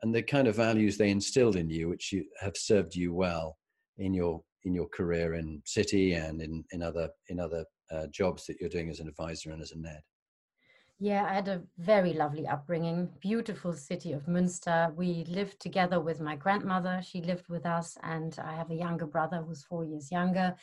and 0.03 0.15
the 0.15 0.23
kind 0.23 0.49
of 0.49 0.57
values 0.57 0.97
they 0.97 1.11
instilled 1.11 1.57
in 1.57 1.71
you, 1.71 1.89
which 1.89 2.13
you 2.13 2.25
have 2.41 2.57
served 2.57 2.95
you 2.95 3.15
well 3.15 3.57
in 3.99 4.13
your 4.13 4.43
in 4.65 4.75
your 4.75 4.89
career 4.89 5.35
in 5.35 5.63
city 5.67 6.15
and 6.15 6.41
in, 6.41 6.65
in 6.73 6.83
other 6.83 7.09
in 7.29 7.39
other 7.39 7.65
uh, 7.93 8.07
jobs 8.11 8.47
that 8.47 8.57
you're 8.61 8.71
doing 8.71 8.91
as 8.91 9.01
an 9.01 9.09
advisor 9.09 9.51
and 9.51 9.63
as 9.63 9.73
a 9.73 9.79
NED. 9.79 10.01
Yeah, 11.01 11.25
I 11.25 11.35
had 11.35 11.49
a 11.49 11.63
very 11.79 12.13
lovely 12.13 12.47
upbringing, 12.47 13.11
beautiful 13.21 13.73
city 13.73 14.13
of 14.13 14.27
Münster. 14.27 14.95
We 14.95 15.25
lived 15.29 15.61
together 15.61 16.01
with 16.01 16.21
my 16.21 16.37
grandmother. 16.37 17.01
She 17.05 17.21
lived 17.21 17.49
with 17.49 17.67
us, 17.67 17.99
and 18.03 18.37
I 18.43 18.55
have 18.55 18.71
a 18.71 18.77
younger 18.77 19.07
brother 19.07 19.43
who's 19.47 19.65
four 19.65 19.85
years 19.85 20.11
younger. 20.11 20.55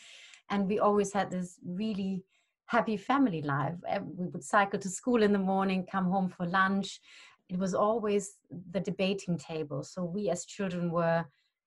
And 0.49 0.67
we 0.67 0.79
always 0.79 1.13
had 1.13 1.29
this 1.29 1.59
really 1.65 2.23
happy 2.71 2.95
family 2.95 3.41
life. 3.41 3.75
Eh, 3.89 3.99
we 4.19 4.27
would 4.27 4.43
cycle 4.43 4.79
to 4.79 4.87
school 4.87 5.23
in 5.23 5.33
the 5.33 5.45
morning, 5.53 5.85
come 5.91 6.05
home 6.05 6.29
for 6.29 6.45
lunch. 6.45 7.01
It 7.49 7.59
was 7.59 7.73
always 7.73 8.37
the 8.71 8.79
debating 8.79 9.37
table. 9.37 9.83
So 9.83 10.05
we 10.05 10.29
as 10.29 10.45
children 10.45 10.89
were 10.89 11.25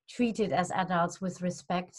treated 0.08 0.50
as 0.50 0.70
adults 0.70 1.20
with 1.20 1.42
respect, 1.42 1.94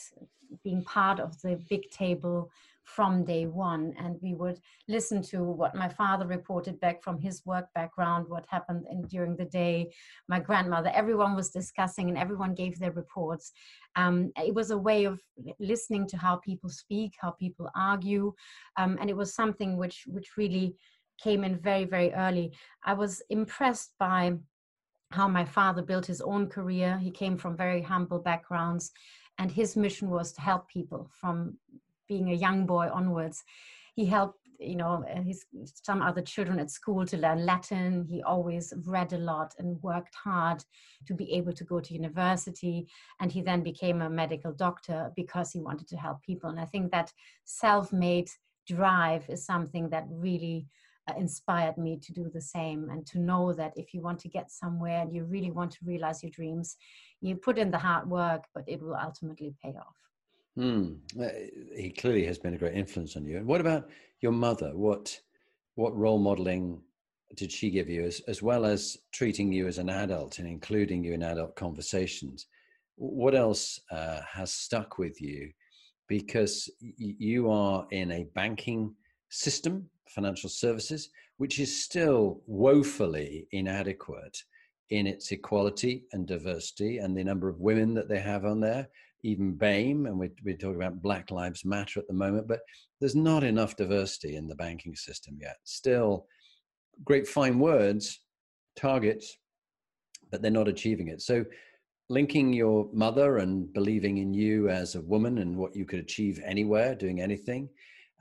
being 0.64 0.84
part 0.84 1.20
of 1.20 1.40
the 1.44 1.60
big 1.70 1.84
table 1.92 2.50
from 2.86 3.26
day 3.26 3.46
one. 3.46 3.94
And 4.00 4.16
we 4.22 4.34
would 4.34 4.60
listen 4.88 5.22
to 5.24 5.44
what 5.44 5.76
my 5.76 5.90
father 5.90 6.26
reported 6.26 6.80
back 6.80 7.04
from 7.04 7.20
his 7.20 7.46
work 7.46 7.68
background, 7.76 8.28
what 8.30 8.46
happened 8.48 8.86
in, 8.90 9.02
during 9.08 9.36
the 9.36 9.46
day, 9.46 9.92
my 10.30 10.40
grandmother, 10.40 10.92
everyone 10.94 11.36
was 11.36 11.50
discussing 11.50 12.10
and 12.10 12.18
everyone 12.18 12.54
gave 12.54 12.80
their 12.80 12.92
reports. 12.92 13.52
Um, 13.96 14.32
it 14.38 14.54
was 14.54 14.72
a 14.72 14.78
way 14.78 15.06
of 15.06 15.20
listening 15.60 16.08
to 16.08 16.18
how 16.18 16.38
people 16.38 16.70
speak, 16.70 17.14
how 17.20 17.32
people 17.32 17.70
argue. 17.76 18.34
Um, 18.78 18.98
and 19.02 19.10
it 19.10 19.18
was 19.18 19.34
something 19.34 19.78
which, 19.78 20.04
which 20.08 20.38
really 20.38 20.76
came 21.22 21.44
in 21.44 21.58
very, 21.58 21.86
very 21.86 22.14
early. 22.14 22.54
I 22.84 22.94
was 22.94 23.22
impressed 23.30 23.94
by 24.00 24.38
how 25.12 25.28
my 25.28 25.46
father 25.46 25.82
built 25.82 26.06
his 26.06 26.22
own 26.22 26.48
career. 26.48 26.98
He 26.98 27.12
came 27.12 27.38
from 27.38 27.56
very 27.56 27.82
humble 27.82 28.20
backgrounds, 28.20 28.92
and 29.38 29.52
his 29.52 29.76
mission 29.76 30.10
was 30.10 30.34
to 30.34 30.42
help 30.42 30.68
people 30.68 31.10
from 31.20 31.58
being 32.08 32.30
a 32.30 32.36
young 32.36 32.66
boy 32.66 32.90
onwards. 32.92 33.44
He 33.96 34.06
helped, 34.06 34.40
you 34.60 34.76
know, 34.76 35.04
his 35.24 35.46
some 35.84 36.02
other 36.02 36.22
children 36.22 36.60
at 36.60 36.72
school 36.72 37.06
to 37.06 37.18
learn 37.18 37.46
Latin. 37.46 38.06
He 38.10 38.22
always 38.24 38.74
read 38.86 39.14
a 39.14 39.18
lot 39.18 39.54
and 39.58 39.82
worked 39.82 40.16
hard 40.16 40.64
to 41.08 41.14
be 41.14 41.32
able 41.34 41.54
to 41.54 41.64
go 41.64 41.80
to 41.80 41.94
university. 41.94 42.88
And 43.20 43.32
he 43.32 43.42
then 43.42 43.64
became 43.64 44.02
a 44.02 44.10
medical 44.10 44.54
doctor 44.54 45.12
because 45.16 45.52
he 45.52 45.62
wanted 45.62 45.88
to 45.90 45.98
help 45.98 46.22
people. 46.22 46.50
And 46.50 46.60
I 46.60 46.66
think 46.66 46.92
that 46.92 47.12
self-made 47.46 48.30
drive 48.68 49.30
is 49.30 49.46
something 49.46 49.90
that 49.90 50.06
really 50.10 50.68
uh, 51.08 51.14
inspired 51.18 51.78
me 51.78 52.00
to 52.02 52.12
do 52.12 52.30
the 52.34 52.42
same 52.42 52.90
and 52.90 53.06
to 53.06 53.20
know 53.20 53.54
that 53.54 53.74
if 53.76 53.94
you 53.94 54.02
want 54.02 54.20
to 54.20 54.28
get 54.28 54.50
somewhere 54.52 55.02
and 55.02 55.14
you 55.14 55.24
really 55.24 55.52
want 55.52 55.72
to 55.72 55.86
realize 55.86 56.24
your 56.24 56.32
dreams, 56.32 56.78
you 57.22 57.36
put 57.36 57.58
in 57.58 57.72
the 57.72 57.78
hard 57.78 58.10
work, 58.10 58.46
but 58.54 58.64
it 58.68 58.82
will 58.82 58.96
ultimately 58.96 59.54
pay 59.64 59.70
off. 59.70 59.96
Hmm. 60.56 60.94
He 61.76 61.90
clearly 61.90 62.26
has 62.26 62.38
been 62.38 62.54
a 62.54 62.58
great 62.58 62.76
influence 62.76 63.18
on 63.18 63.26
you. 63.26 63.38
And 63.38 63.46
what 63.46 63.62
about 63.62 63.90
your 64.22 64.32
mother? 64.32 64.72
What 64.74 65.20
what 65.76 65.96
role 65.96 66.20
modeling 66.20 66.82
did 67.36 67.52
she 67.52 67.70
give 67.70 67.90
you, 67.90 68.06
as 68.06 68.22
as 68.28 68.42
well 68.42 68.66
as 68.66 68.98
treating 69.12 69.52
you 69.52 69.68
as 69.68 69.78
an 69.78 69.90
adult 69.90 70.40
and 70.40 70.48
including 70.48 71.04
you 71.04 71.14
in 71.14 71.24
adult 71.24 71.56
conversations? 71.56 72.48
What 72.96 73.36
else 73.36 73.80
uh, 73.92 74.22
has 74.32 74.54
stuck 74.54 74.98
with 74.98 75.22
you? 75.22 75.52
Because 76.08 76.70
you 76.80 77.50
are 77.50 77.86
in 77.92 78.12
a 78.12 78.28
banking 78.36 78.96
system, 79.30 79.90
financial 80.08 80.50
services, 80.50 81.10
which 81.38 81.60
is 81.60 81.84
still 81.84 82.42
woefully 82.48 83.48
inadequate 83.52 84.38
in 84.92 85.08
its 85.08 85.32
equality 85.32 86.06
and 86.14 86.28
diversity 86.28 87.00
and 87.00 87.18
the 87.18 87.24
number 87.24 87.50
of 87.50 87.60
women 87.60 87.94
that 87.96 88.08
they 88.08 88.20
have 88.20 88.46
on 88.46 88.60
there 88.62 88.88
even 89.26 89.54
BAME, 89.58 90.06
and 90.06 90.20
we're, 90.20 90.32
we're 90.44 90.56
talking 90.56 90.76
about 90.76 91.02
Black 91.02 91.32
Lives 91.32 91.66
Matter 91.66 92.00
at 92.00 92.08
the 92.08 92.14
moment, 92.14 92.48
but 92.48 92.60
there's 93.00 93.16
not 93.16 93.44
enough 93.44 93.76
diversity 93.76 94.36
in 94.36 94.48
the 94.48 94.56
banking 94.56 94.96
system 94.96 95.38
yet. 95.42 95.58
Still, 95.64 96.28
great 97.04 97.28
fine 97.28 97.58
words, 97.58 98.22
targets, 98.76 99.36
but 100.32 100.42
they're 100.42 100.52
not 100.52 100.68
achieving 100.68 101.08
it. 101.08 101.22
So, 101.22 101.44
linking 102.08 102.54
your 102.54 102.88
mother 102.94 103.38
and 103.38 103.74
believing 103.74 104.20
in 104.20 104.32
you 104.32 104.70
as 104.70 104.94
a 104.94 105.02
woman 105.02 105.40
and 105.40 105.58
what 105.58 105.76
you 105.76 105.86
could 105.86 106.00
achieve 106.00 106.40
anywhere, 106.46 106.94
doing 106.94 107.20
anything, 107.20 107.68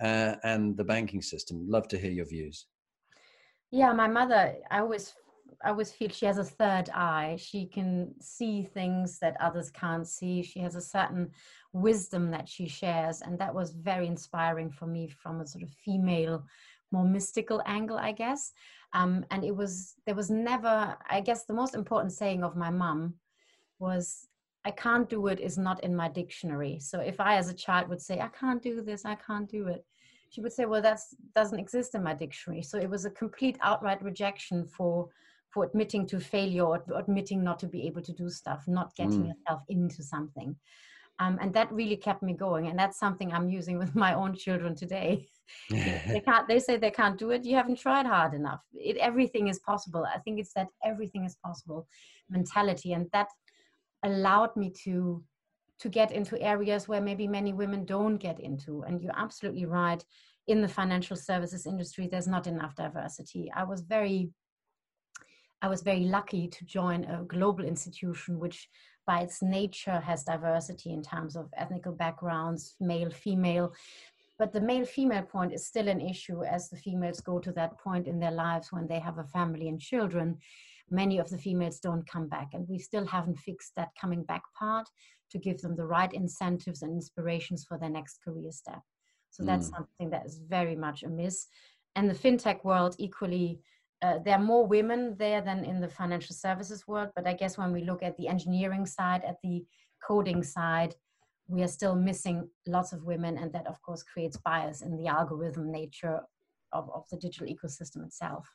uh, 0.00 0.36
and 0.42 0.74
the 0.74 0.84
banking 0.84 1.20
system. 1.20 1.68
Love 1.68 1.86
to 1.88 1.98
hear 1.98 2.10
your 2.10 2.24
views. 2.24 2.66
Yeah, 3.70 3.92
my 3.92 4.08
mother, 4.08 4.54
I 4.70 4.78
always 4.78 5.12
I 5.62 5.70
always 5.70 5.92
feel 5.92 6.08
she 6.08 6.26
has 6.26 6.38
a 6.38 6.44
third 6.44 6.90
eye. 6.90 7.36
She 7.38 7.66
can 7.66 8.14
see 8.20 8.62
things 8.62 9.18
that 9.20 9.36
others 9.40 9.70
can't 9.70 10.06
see. 10.06 10.42
She 10.42 10.60
has 10.60 10.74
a 10.74 10.80
certain 10.80 11.30
wisdom 11.72 12.30
that 12.30 12.48
she 12.48 12.66
shares, 12.66 13.20
and 13.20 13.38
that 13.38 13.54
was 13.54 13.72
very 13.72 14.06
inspiring 14.06 14.70
for 14.70 14.86
me 14.86 15.08
from 15.08 15.40
a 15.40 15.46
sort 15.46 15.62
of 15.62 15.70
female, 15.70 16.44
more 16.90 17.04
mystical 17.04 17.62
angle, 17.66 17.98
I 17.98 18.12
guess. 18.12 18.52
Um, 18.92 19.24
and 19.30 19.44
it 19.44 19.54
was 19.54 19.94
there 20.06 20.14
was 20.14 20.30
never, 20.30 20.96
I 21.08 21.20
guess, 21.20 21.44
the 21.44 21.54
most 21.54 21.74
important 21.74 22.12
saying 22.12 22.44
of 22.44 22.56
my 22.56 22.70
mum 22.70 23.14
was, 23.78 24.28
"I 24.64 24.70
can't 24.70 25.08
do 25.08 25.26
it" 25.26 25.40
is 25.40 25.58
not 25.58 25.82
in 25.84 25.94
my 25.94 26.08
dictionary. 26.08 26.78
So 26.80 27.00
if 27.00 27.20
I, 27.20 27.36
as 27.36 27.48
a 27.48 27.54
child, 27.54 27.88
would 27.88 28.02
say, 28.02 28.20
"I 28.20 28.28
can't 28.28 28.62
do 28.62 28.82
this," 28.82 29.04
I 29.04 29.16
can't 29.16 29.48
do 29.48 29.68
it 29.68 29.84
she 30.34 30.40
would 30.40 30.52
say, 30.52 30.64
well, 30.64 30.82
that 30.82 30.98
doesn't 31.36 31.60
exist 31.60 31.94
in 31.94 32.02
my 32.02 32.12
dictionary. 32.12 32.60
So 32.60 32.76
it 32.76 32.90
was 32.90 33.04
a 33.04 33.10
complete 33.10 33.56
outright 33.62 34.02
rejection 34.02 34.66
for 34.66 35.08
for 35.54 35.64
admitting 35.64 36.04
to 36.08 36.18
failure 36.18 36.64
or 36.64 36.82
admitting 36.96 37.44
not 37.44 37.60
to 37.60 37.68
be 37.68 37.86
able 37.86 38.02
to 38.02 38.12
do 38.12 38.28
stuff, 38.28 38.64
not 38.66 38.94
getting 38.96 39.22
mm. 39.22 39.28
yourself 39.28 39.62
into 39.68 40.02
something. 40.02 40.56
Um, 41.20 41.38
and 41.40 41.54
that 41.54 41.70
really 41.70 41.96
kept 41.96 42.24
me 42.24 42.32
going. 42.32 42.66
And 42.66 42.76
that's 42.76 42.98
something 42.98 43.32
I'm 43.32 43.48
using 43.48 43.78
with 43.78 43.94
my 43.94 44.14
own 44.14 44.34
children 44.34 44.74
today. 44.74 45.28
they 45.70 46.22
can't. 46.24 46.48
They 46.48 46.58
say 46.58 46.76
they 46.76 46.90
can't 46.90 47.18
do 47.18 47.30
it. 47.30 47.44
You 47.44 47.54
haven't 47.54 47.78
tried 47.78 48.06
hard 48.06 48.34
enough. 48.34 48.62
It 48.72 48.96
everything 48.96 49.46
is 49.46 49.60
possible. 49.60 50.04
I 50.12 50.18
think 50.18 50.40
it's 50.40 50.54
that 50.54 50.68
everything 50.82 51.24
is 51.24 51.36
possible 51.36 51.86
mentality, 52.30 52.94
and 52.94 53.06
that 53.12 53.28
allowed 54.02 54.56
me 54.56 54.72
to 54.84 55.22
to 55.80 55.88
get 55.88 56.10
into 56.12 56.40
areas 56.40 56.88
where 56.88 57.00
maybe 57.00 57.28
many 57.28 57.52
women 57.52 57.84
don't 57.84 58.16
get 58.16 58.40
into. 58.40 58.82
And 58.82 59.00
you're 59.00 59.18
absolutely 59.18 59.66
right. 59.66 60.04
In 60.46 60.62
the 60.62 60.68
financial 60.68 61.16
services 61.16 61.66
industry, 61.66 62.06
there's 62.06 62.28
not 62.28 62.46
enough 62.46 62.74
diversity. 62.74 63.52
I 63.54 63.64
was 63.64 63.82
very 63.82 64.30
I 65.64 65.66
was 65.66 65.80
very 65.80 66.00
lucky 66.00 66.46
to 66.46 66.64
join 66.66 67.04
a 67.04 67.24
global 67.24 67.64
institution 67.64 68.38
which 68.38 68.68
by 69.06 69.20
its 69.20 69.40
nature 69.40 69.98
has 69.98 70.22
diversity 70.22 70.92
in 70.92 71.02
terms 71.02 71.36
of 71.36 71.48
ethnical 71.56 71.92
backgrounds, 71.92 72.76
male, 72.80 73.08
female. 73.08 73.72
But 74.38 74.52
the 74.52 74.60
male 74.60 74.84
female 74.84 75.22
point 75.22 75.54
is 75.54 75.66
still 75.66 75.88
an 75.88 76.02
issue 76.02 76.44
as 76.44 76.68
the 76.68 76.76
females 76.76 77.22
go 77.22 77.38
to 77.38 77.50
that 77.52 77.78
point 77.78 78.06
in 78.06 78.20
their 78.20 78.30
lives 78.30 78.72
when 78.72 78.86
they 78.86 78.98
have 78.98 79.16
a 79.16 79.24
family 79.24 79.68
and 79.68 79.80
children. 79.80 80.36
Many 80.90 81.16
of 81.16 81.30
the 81.30 81.38
females 81.38 81.80
don't 81.80 82.06
come 82.06 82.28
back, 82.28 82.48
and 82.52 82.68
we 82.68 82.78
still 82.78 83.06
haven't 83.06 83.38
fixed 83.38 83.72
that 83.76 83.88
coming 83.98 84.22
back 84.22 84.42
part 84.58 84.86
to 85.30 85.38
give 85.38 85.62
them 85.62 85.76
the 85.76 85.86
right 85.86 86.12
incentives 86.12 86.82
and 86.82 86.92
inspirations 86.92 87.64
for 87.64 87.78
their 87.78 87.88
next 87.88 88.18
career 88.22 88.52
step. 88.52 88.82
So 89.30 89.42
that's 89.44 89.70
mm. 89.70 89.76
something 89.76 90.10
that 90.10 90.26
is 90.26 90.42
very 90.46 90.76
much 90.76 91.04
amiss. 91.04 91.46
And 91.96 92.10
the 92.10 92.14
fintech 92.14 92.64
world 92.64 92.96
equally 92.98 93.60
uh, 94.02 94.18
there 94.24 94.34
are 94.34 94.42
more 94.42 94.66
women 94.66 95.16
there 95.18 95.40
than 95.40 95.64
in 95.64 95.80
the 95.80 95.88
financial 95.88 96.34
services 96.34 96.86
world 96.86 97.10
but 97.16 97.26
i 97.26 97.32
guess 97.32 97.58
when 97.58 97.72
we 97.72 97.82
look 97.82 98.02
at 98.02 98.16
the 98.16 98.28
engineering 98.28 98.86
side 98.86 99.22
at 99.24 99.36
the 99.42 99.64
coding 100.06 100.42
side 100.42 100.94
we 101.46 101.62
are 101.62 101.68
still 101.68 101.94
missing 101.94 102.48
lots 102.66 102.92
of 102.92 103.04
women 103.04 103.38
and 103.38 103.52
that 103.52 103.66
of 103.66 103.80
course 103.82 104.02
creates 104.02 104.36
bias 104.38 104.82
in 104.82 104.96
the 104.96 105.06
algorithm 105.06 105.70
nature 105.70 106.20
of, 106.72 106.90
of 106.94 107.04
the 107.10 107.16
digital 107.16 107.46
ecosystem 107.46 108.04
itself. 108.04 108.48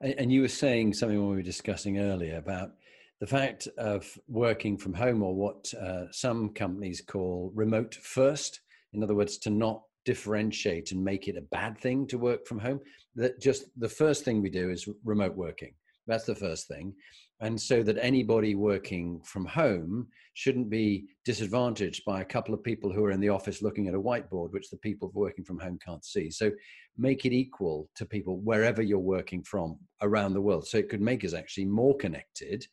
And, 0.00 0.14
and 0.18 0.32
you 0.32 0.42
were 0.42 0.48
saying 0.48 0.94
something 0.94 1.18
when 1.18 1.30
we 1.30 1.36
were 1.36 1.42
discussing 1.42 1.98
earlier 1.98 2.36
about 2.36 2.72
the 3.20 3.26
fact 3.26 3.68
of 3.78 4.18
working 4.28 4.76
from 4.76 4.94
home 4.94 5.22
or 5.22 5.34
what 5.34 5.72
uh, 5.74 6.04
some 6.10 6.50
companies 6.50 7.00
call 7.00 7.52
remote 7.54 7.94
first 7.94 8.60
in 8.92 9.02
other 9.02 9.14
words 9.14 9.38
to 9.38 9.50
not 9.50 9.82
differentiate 10.04 10.92
and 10.92 11.02
make 11.02 11.28
it 11.28 11.36
a 11.36 11.48
bad 11.56 11.78
thing 11.78 12.06
to 12.06 12.18
work 12.18 12.46
from 12.46 12.58
home 12.58 12.80
that 13.14 13.40
just 13.40 13.64
the 13.78 13.88
first 13.88 14.24
thing 14.24 14.42
we 14.42 14.50
do 14.50 14.70
is 14.70 14.88
remote 15.04 15.34
working 15.36 15.72
that's 16.06 16.24
the 16.24 16.34
first 16.34 16.68
thing 16.68 16.94
and 17.40 17.60
so 17.60 17.82
that 17.82 17.98
anybody 17.98 18.54
working 18.54 19.20
from 19.24 19.44
home 19.44 20.06
shouldn't 20.34 20.70
be 20.70 21.04
disadvantaged 21.24 22.04
by 22.04 22.20
a 22.20 22.24
couple 22.24 22.54
of 22.54 22.62
people 22.62 22.92
who 22.92 23.04
are 23.04 23.10
in 23.10 23.20
the 23.20 23.28
office 23.28 23.62
looking 23.62 23.88
at 23.88 23.94
a 23.94 24.00
whiteboard 24.00 24.52
which 24.52 24.70
the 24.70 24.76
people 24.78 25.10
working 25.14 25.44
from 25.44 25.58
home 25.58 25.78
can't 25.84 26.04
see 26.04 26.30
so 26.30 26.50
make 26.98 27.24
it 27.24 27.32
equal 27.32 27.88
to 27.94 28.04
people 28.04 28.38
wherever 28.40 28.82
you're 28.82 28.98
working 28.98 29.42
from 29.42 29.78
around 30.02 30.32
the 30.32 30.40
world 30.40 30.66
so 30.66 30.78
it 30.78 30.88
could 30.88 31.00
make 31.00 31.24
us 31.24 31.34
actually 31.34 31.64
more 31.64 31.96
connected 31.96 32.66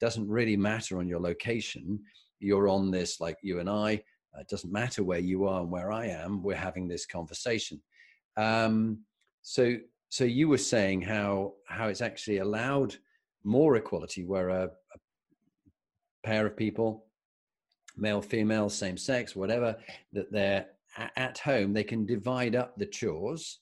doesn't 0.00 0.28
really 0.28 0.56
matter 0.56 0.98
on 0.98 1.08
your 1.08 1.20
location. 1.20 2.00
You're 2.40 2.68
on 2.68 2.90
this 2.90 3.20
like 3.20 3.36
you 3.42 3.60
and 3.60 3.68
I. 3.68 4.02
Uh, 4.36 4.40
it 4.40 4.48
doesn't 4.48 4.72
matter 4.72 5.02
where 5.02 5.18
you 5.18 5.46
are 5.46 5.60
and 5.60 5.70
where 5.70 5.90
I 5.92 6.06
am. 6.06 6.42
We're 6.42 6.56
having 6.56 6.88
this 6.88 7.06
conversation. 7.06 7.80
Um, 8.36 8.98
so 9.42 9.76
so 10.08 10.24
you 10.24 10.48
were 10.48 10.58
saying 10.58 11.02
how 11.02 11.54
how 11.66 11.88
it's 11.88 12.00
actually 12.00 12.38
allowed 12.38 12.96
more 13.44 13.76
equality 13.76 14.24
where 14.24 14.48
a, 14.48 14.64
a 14.64 14.98
pair 16.24 16.46
of 16.46 16.56
people 16.56 17.06
male 17.96 18.20
female 18.20 18.68
same 18.68 18.96
sex 18.96 19.34
whatever 19.34 19.76
that 20.12 20.30
they're 20.32 20.66
at 21.16 21.38
home 21.38 21.72
they 21.72 21.84
can 21.84 22.04
divide 22.04 22.56
up 22.56 22.76
the 22.76 22.86
chores 22.86 23.60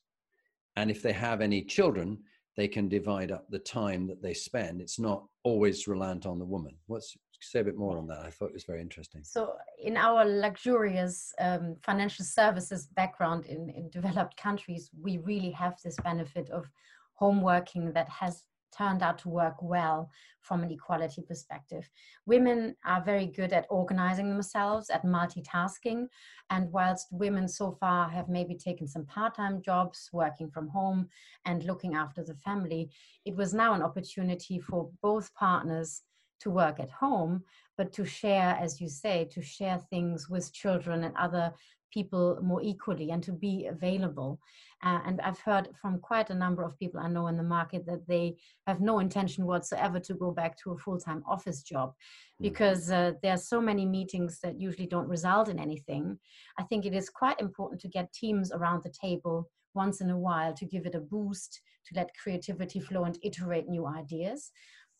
and 0.76 0.90
if 0.90 1.02
they 1.02 1.12
have 1.12 1.40
any 1.40 1.62
children 1.62 2.18
they 2.56 2.68
can 2.68 2.88
divide 2.88 3.30
up 3.30 3.46
the 3.50 3.58
time 3.58 4.06
that 4.06 4.22
they 4.22 4.34
spend 4.34 4.80
it's 4.80 4.98
not 4.98 5.24
always 5.42 5.86
reliant 5.86 6.26
on 6.26 6.38
the 6.38 6.44
woman 6.44 6.74
what's 6.86 7.16
say 7.50 7.60
a 7.60 7.64
bit 7.64 7.76
more 7.76 7.98
on 7.98 8.06
that 8.06 8.20
i 8.24 8.30
thought 8.30 8.48
it 8.48 8.54
was 8.54 8.64
very 8.64 8.80
interesting 8.80 9.22
so 9.24 9.54
in 9.82 9.96
our 9.96 10.24
luxurious 10.24 11.32
um, 11.40 11.76
financial 11.82 12.24
services 12.24 12.86
background 12.86 13.46
in, 13.46 13.70
in 13.70 13.88
developed 13.90 14.36
countries 14.36 14.90
we 15.00 15.18
really 15.18 15.50
have 15.50 15.76
this 15.82 15.96
benefit 16.02 16.50
of 16.50 16.68
home 17.14 17.40
working 17.40 17.92
that 17.92 18.08
has 18.08 18.44
turned 18.76 19.02
out 19.02 19.18
to 19.18 19.28
work 19.28 19.56
well 19.62 20.10
from 20.40 20.62
an 20.62 20.70
equality 20.70 21.22
perspective. 21.22 21.88
Women 22.26 22.76
are 22.84 23.02
very 23.02 23.26
good 23.26 23.52
at 23.52 23.66
organizing 23.70 24.28
themselves, 24.28 24.90
at 24.90 25.04
multitasking. 25.04 26.06
And 26.50 26.70
whilst 26.72 27.08
women 27.10 27.48
so 27.48 27.72
far 27.80 28.08
have 28.10 28.28
maybe 28.28 28.54
taken 28.56 28.86
some 28.86 29.06
part 29.06 29.34
time 29.36 29.62
jobs, 29.62 30.10
working 30.12 30.50
from 30.50 30.68
home 30.68 31.08
and 31.44 31.64
looking 31.64 31.94
after 31.94 32.22
the 32.22 32.34
family, 32.34 32.90
it 33.24 33.34
was 33.34 33.54
now 33.54 33.74
an 33.74 33.82
opportunity 33.82 34.58
for 34.58 34.90
both 35.02 35.32
partners 35.34 36.02
to 36.44 36.50
work 36.50 36.78
at 36.78 36.90
home, 36.90 37.42
but 37.76 37.92
to 37.94 38.04
share, 38.04 38.56
as 38.60 38.80
you 38.80 38.88
say, 38.88 39.24
to 39.32 39.42
share 39.42 39.78
things 39.90 40.30
with 40.30 40.52
children 40.52 41.04
and 41.04 41.16
other 41.16 41.52
people 41.94 42.38
more 42.42 42.60
equally 42.62 43.10
and 43.10 43.22
to 43.22 43.32
be 43.32 43.66
available. 43.66 44.38
Uh, 44.84 44.98
and 45.06 45.20
I've 45.20 45.38
heard 45.38 45.68
from 45.80 46.00
quite 46.00 46.30
a 46.30 46.34
number 46.34 46.62
of 46.64 46.78
people 46.78 47.00
I 47.00 47.08
know 47.08 47.28
in 47.28 47.36
the 47.36 47.42
market 47.58 47.86
that 47.86 48.06
they 48.06 48.36
have 48.66 48.80
no 48.80 48.98
intention 48.98 49.46
whatsoever 49.46 49.98
to 50.00 50.14
go 50.14 50.30
back 50.30 50.58
to 50.58 50.72
a 50.72 50.78
full 50.78 50.98
time 50.98 51.22
office 51.26 51.62
job 51.62 51.94
hmm. 52.38 52.42
because 52.42 52.90
uh, 52.90 53.12
there 53.22 53.34
are 53.34 53.48
so 53.52 53.60
many 53.60 53.86
meetings 53.86 54.40
that 54.42 54.60
usually 54.60 54.86
don't 54.86 55.08
result 55.08 55.48
in 55.48 55.58
anything. 55.58 56.18
I 56.58 56.64
think 56.64 56.84
it 56.84 56.94
is 56.94 57.08
quite 57.08 57.40
important 57.40 57.80
to 57.82 57.88
get 57.88 58.12
teams 58.12 58.52
around 58.52 58.82
the 58.82 58.94
table 59.06 59.48
once 59.74 60.00
in 60.00 60.10
a 60.10 60.18
while 60.18 60.52
to 60.54 60.64
give 60.66 60.86
it 60.86 60.94
a 60.94 61.00
boost, 61.00 61.60
to 61.86 61.94
let 61.96 62.16
creativity 62.22 62.80
flow 62.80 63.04
and 63.04 63.18
iterate 63.22 63.68
new 63.68 63.86
ideas. 63.86 64.50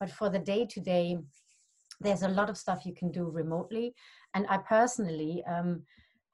But 0.01 0.11
for 0.11 0.31
the 0.31 0.39
day 0.39 0.67
to 0.67 0.81
day, 0.81 1.19
there's 2.01 2.23
a 2.23 2.29
lot 2.29 2.51
of 2.51 2.59
stuff 2.59 2.85
you 2.85 2.95
can 2.95 3.11
do 3.11 3.25
remotely. 3.25 3.95
And 4.35 4.47
I 4.49 4.59
personally, 4.59 5.43
um, 5.47 5.83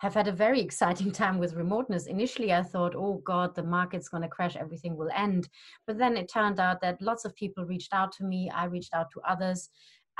have 0.00 0.14
had 0.14 0.28
a 0.28 0.32
very 0.32 0.60
exciting 0.66 1.12
time 1.12 1.38
with 1.38 1.54
remoteness. 1.54 2.06
Initially, 2.06 2.52
I 2.52 2.62
thought, 2.62 2.94
oh 2.96 3.22
God, 3.24 3.54
the 3.54 3.62
market's 3.62 4.08
going 4.08 4.22
to 4.22 4.28
crash, 4.28 4.56
everything 4.56 4.96
will 4.96 5.10
end. 5.14 5.48
But 5.86 5.98
then 5.98 6.16
it 6.16 6.30
turned 6.32 6.58
out 6.58 6.80
that 6.80 7.00
lots 7.00 7.24
of 7.24 7.34
people 7.36 7.64
reached 7.64 7.94
out 7.94 8.12
to 8.12 8.24
me, 8.24 8.50
I 8.50 8.64
reached 8.64 8.94
out 8.94 9.06
to 9.12 9.20
others. 9.28 9.70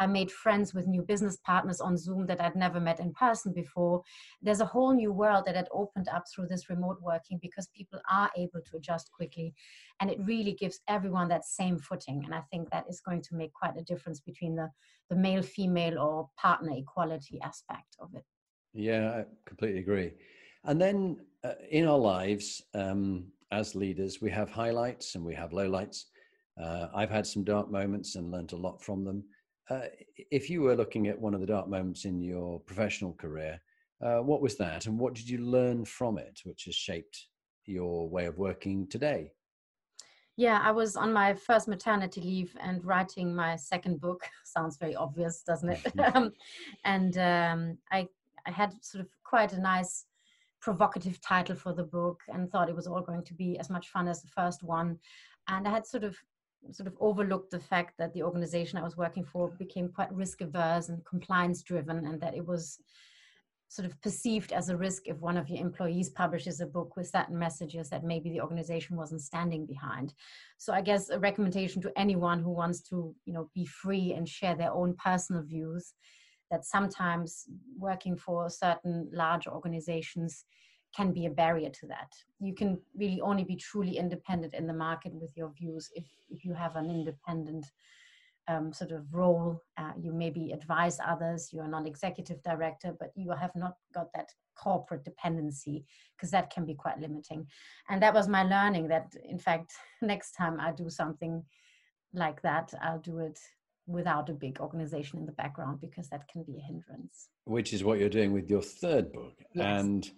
I 0.00 0.06
made 0.06 0.32
friends 0.32 0.72
with 0.72 0.86
new 0.86 1.02
business 1.02 1.36
partners 1.44 1.78
on 1.78 1.96
Zoom 1.98 2.26
that 2.26 2.40
I'd 2.40 2.56
never 2.56 2.80
met 2.80 3.00
in 3.00 3.12
person 3.12 3.52
before. 3.52 4.02
There's 4.40 4.62
a 4.62 4.66
whole 4.66 4.94
new 4.94 5.12
world 5.12 5.44
that 5.44 5.54
had 5.54 5.68
opened 5.72 6.08
up 6.08 6.24
through 6.34 6.46
this 6.46 6.70
remote 6.70 6.96
working 7.02 7.38
because 7.42 7.68
people 7.76 8.00
are 8.10 8.30
able 8.34 8.62
to 8.62 8.76
adjust 8.78 9.12
quickly. 9.12 9.52
And 10.00 10.10
it 10.10 10.18
really 10.24 10.54
gives 10.54 10.80
everyone 10.88 11.28
that 11.28 11.44
same 11.44 11.78
footing. 11.78 12.22
And 12.24 12.34
I 12.34 12.40
think 12.50 12.70
that 12.70 12.86
is 12.88 13.02
going 13.02 13.20
to 13.22 13.34
make 13.34 13.52
quite 13.52 13.76
a 13.76 13.84
difference 13.84 14.20
between 14.20 14.56
the, 14.56 14.70
the 15.10 15.16
male 15.16 15.42
female 15.42 15.98
or 15.98 16.30
partner 16.38 16.72
equality 16.74 17.38
aspect 17.42 17.96
of 18.00 18.08
it. 18.14 18.24
Yeah, 18.72 19.10
I 19.10 19.24
completely 19.46 19.80
agree. 19.80 20.12
And 20.64 20.80
then 20.80 21.18
uh, 21.44 21.52
in 21.70 21.86
our 21.86 21.98
lives 21.98 22.62
um, 22.74 23.26
as 23.52 23.74
leaders, 23.74 24.22
we 24.22 24.30
have 24.30 24.50
highlights 24.50 25.14
and 25.14 25.22
we 25.22 25.34
have 25.34 25.50
lowlights. 25.50 26.04
Uh, 26.58 26.88
I've 26.94 27.10
had 27.10 27.26
some 27.26 27.44
dark 27.44 27.70
moments 27.70 28.16
and 28.16 28.30
learned 28.30 28.52
a 28.52 28.56
lot 28.56 28.82
from 28.82 29.04
them. 29.04 29.24
Uh, 29.70 29.82
if 30.30 30.50
you 30.50 30.62
were 30.62 30.74
looking 30.74 31.06
at 31.06 31.18
one 31.18 31.32
of 31.32 31.40
the 31.40 31.46
dark 31.46 31.68
moments 31.68 32.04
in 32.04 32.20
your 32.20 32.58
professional 32.60 33.12
career, 33.12 33.60
uh, 34.02 34.18
what 34.18 34.42
was 34.42 34.56
that, 34.56 34.86
and 34.86 34.98
what 34.98 35.14
did 35.14 35.28
you 35.28 35.38
learn 35.38 35.84
from 35.84 36.18
it, 36.18 36.40
which 36.44 36.64
has 36.64 36.74
shaped 36.74 37.28
your 37.66 38.08
way 38.08 38.26
of 38.26 38.36
working 38.36 38.86
today? 38.88 39.32
Yeah, 40.36 40.60
I 40.62 40.72
was 40.72 40.96
on 40.96 41.12
my 41.12 41.34
first 41.34 41.68
maternity 41.68 42.20
leave 42.20 42.56
and 42.60 42.84
writing 42.84 43.34
my 43.34 43.56
second 43.56 44.00
book. 44.00 44.22
Sounds 44.44 44.76
very 44.76 44.96
obvious, 44.96 45.42
doesn't 45.42 45.68
it? 45.68 45.80
Um, 46.14 46.32
and 46.84 47.16
um, 47.18 47.78
I 47.92 48.08
I 48.46 48.50
had 48.50 48.72
sort 48.82 49.04
of 49.04 49.10
quite 49.22 49.52
a 49.52 49.60
nice 49.60 50.06
provocative 50.60 51.20
title 51.20 51.56
for 51.56 51.72
the 51.72 51.84
book 51.84 52.20
and 52.28 52.50
thought 52.50 52.68
it 52.68 52.76
was 52.76 52.86
all 52.86 53.02
going 53.02 53.22
to 53.24 53.34
be 53.34 53.58
as 53.58 53.70
much 53.70 53.88
fun 53.88 54.08
as 54.08 54.22
the 54.22 54.28
first 54.28 54.62
one. 54.62 54.98
And 55.48 55.66
I 55.66 55.70
had 55.70 55.86
sort 55.86 56.04
of 56.04 56.16
sort 56.72 56.86
of 56.86 56.96
overlooked 57.00 57.50
the 57.50 57.60
fact 57.60 57.94
that 57.98 58.12
the 58.12 58.22
organization 58.22 58.78
I 58.78 58.82
was 58.82 58.96
working 58.96 59.24
for 59.24 59.48
became 59.48 59.88
quite 59.88 60.12
risk 60.12 60.40
averse 60.40 60.88
and 60.88 61.04
compliance 61.04 61.62
driven 61.62 62.06
and 62.06 62.20
that 62.20 62.34
it 62.34 62.46
was 62.46 62.78
sort 63.68 63.86
of 63.86 64.00
perceived 64.02 64.52
as 64.52 64.68
a 64.68 64.76
risk 64.76 65.02
if 65.06 65.16
one 65.20 65.36
of 65.36 65.48
your 65.48 65.60
employees 65.60 66.10
publishes 66.10 66.60
a 66.60 66.66
book 66.66 66.96
with 66.96 67.08
certain 67.08 67.38
messages 67.38 67.88
that 67.88 68.02
maybe 68.02 68.28
the 68.28 68.40
organization 68.40 68.96
wasn't 68.96 69.22
standing 69.22 69.64
behind. 69.64 70.12
So 70.58 70.72
i 70.72 70.80
guess 70.80 71.08
a 71.10 71.18
recommendation 71.18 71.80
to 71.82 71.92
anyone 71.96 72.42
who 72.42 72.50
wants 72.50 72.80
to 72.90 73.14
you 73.24 73.32
know 73.32 73.48
be 73.54 73.66
free 73.66 74.12
and 74.12 74.28
share 74.28 74.56
their 74.56 74.72
own 74.72 74.96
personal 75.02 75.42
views 75.42 75.94
that 76.50 76.64
sometimes 76.64 77.44
working 77.78 78.16
for 78.16 78.50
certain 78.50 79.08
large 79.12 79.46
organizations 79.46 80.44
can 80.94 81.12
be 81.12 81.26
a 81.26 81.30
barrier 81.30 81.70
to 81.70 81.86
that. 81.86 82.12
You 82.40 82.54
can 82.54 82.80
really 82.96 83.20
only 83.20 83.44
be 83.44 83.56
truly 83.56 83.96
independent 83.96 84.54
in 84.54 84.66
the 84.66 84.74
market 84.74 85.12
with 85.14 85.36
your 85.36 85.50
views 85.50 85.88
if, 85.94 86.06
if 86.28 86.44
you 86.44 86.54
have 86.54 86.76
an 86.76 86.90
independent 86.90 87.66
um, 88.48 88.72
sort 88.72 88.90
of 88.90 89.12
role. 89.12 89.62
Uh, 89.76 89.92
you 90.00 90.12
maybe 90.12 90.52
advise 90.52 90.98
others, 91.06 91.50
you're 91.52 91.68
non 91.68 91.86
executive 91.86 92.42
director, 92.42 92.94
but 92.98 93.10
you 93.14 93.30
have 93.30 93.54
not 93.54 93.74
got 93.94 94.08
that 94.14 94.30
corporate 94.56 95.04
dependency 95.04 95.84
because 96.16 96.30
that 96.30 96.50
can 96.50 96.66
be 96.66 96.74
quite 96.74 96.98
limiting. 96.98 97.46
And 97.88 98.02
that 98.02 98.14
was 98.14 98.28
my 98.28 98.42
learning 98.42 98.88
that, 98.88 99.12
in 99.28 99.38
fact, 99.38 99.72
next 100.02 100.32
time 100.32 100.58
I 100.60 100.72
do 100.72 100.90
something 100.90 101.42
like 102.12 102.42
that, 102.42 102.72
I'll 102.82 102.98
do 102.98 103.18
it 103.18 103.38
without 103.86 104.28
a 104.28 104.34
big 104.34 104.60
organization 104.60 105.18
in 105.18 105.26
the 105.26 105.32
background 105.32 105.80
because 105.80 106.08
that 106.08 106.28
can 106.28 106.42
be 106.44 106.58
a 106.58 106.60
hindrance. 106.60 107.28
Which 107.44 107.72
is 107.72 107.82
what 107.82 107.98
you're 107.98 108.08
doing 108.08 108.32
with 108.32 108.48
your 108.48 108.62
third 108.62 109.12
book. 109.12 109.34
Yes. 109.52 109.80
And 109.80 110.10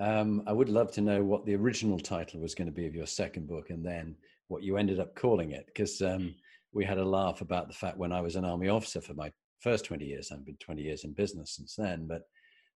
um, 0.00 0.42
I 0.46 0.52
would 0.52 0.68
love 0.68 0.92
to 0.92 1.00
know 1.00 1.22
what 1.22 1.44
the 1.46 1.54
original 1.54 1.98
title 1.98 2.40
was 2.40 2.54
going 2.54 2.66
to 2.66 2.72
be 2.72 2.86
of 2.86 2.94
your 2.94 3.06
second 3.06 3.48
book 3.48 3.70
and 3.70 3.84
then 3.84 4.16
what 4.48 4.62
you 4.62 4.76
ended 4.76 5.00
up 5.00 5.14
calling 5.14 5.52
it. 5.52 5.66
Because 5.66 6.00
um, 6.02 6.34
we 6.72 6.84
had 6.84 6.98
a 6.98 7.04
laugh 7.04 7.40
about 7.40 7.68
the 7.68 7.74
fact 7.74 7.98
when 7.98 8.12
I 8.12 8.20
was 8.20 8.36
an 8.36 8.44
army 8.44 8.68
officer 8.68 9.00
for 9.00 9.14
my 9.14 9.30
first 9.60 9.84
20 9.86 10.04
years, 10.04 10.30
I've 10.30 10.44
been 10.44 10.56
20 10.56 10.82
years 10.82 11.04
in 11.04 11.12
business 11.12 11.56
since 11.56 11.74
then, 11.76 12.06
but 12.06 12.22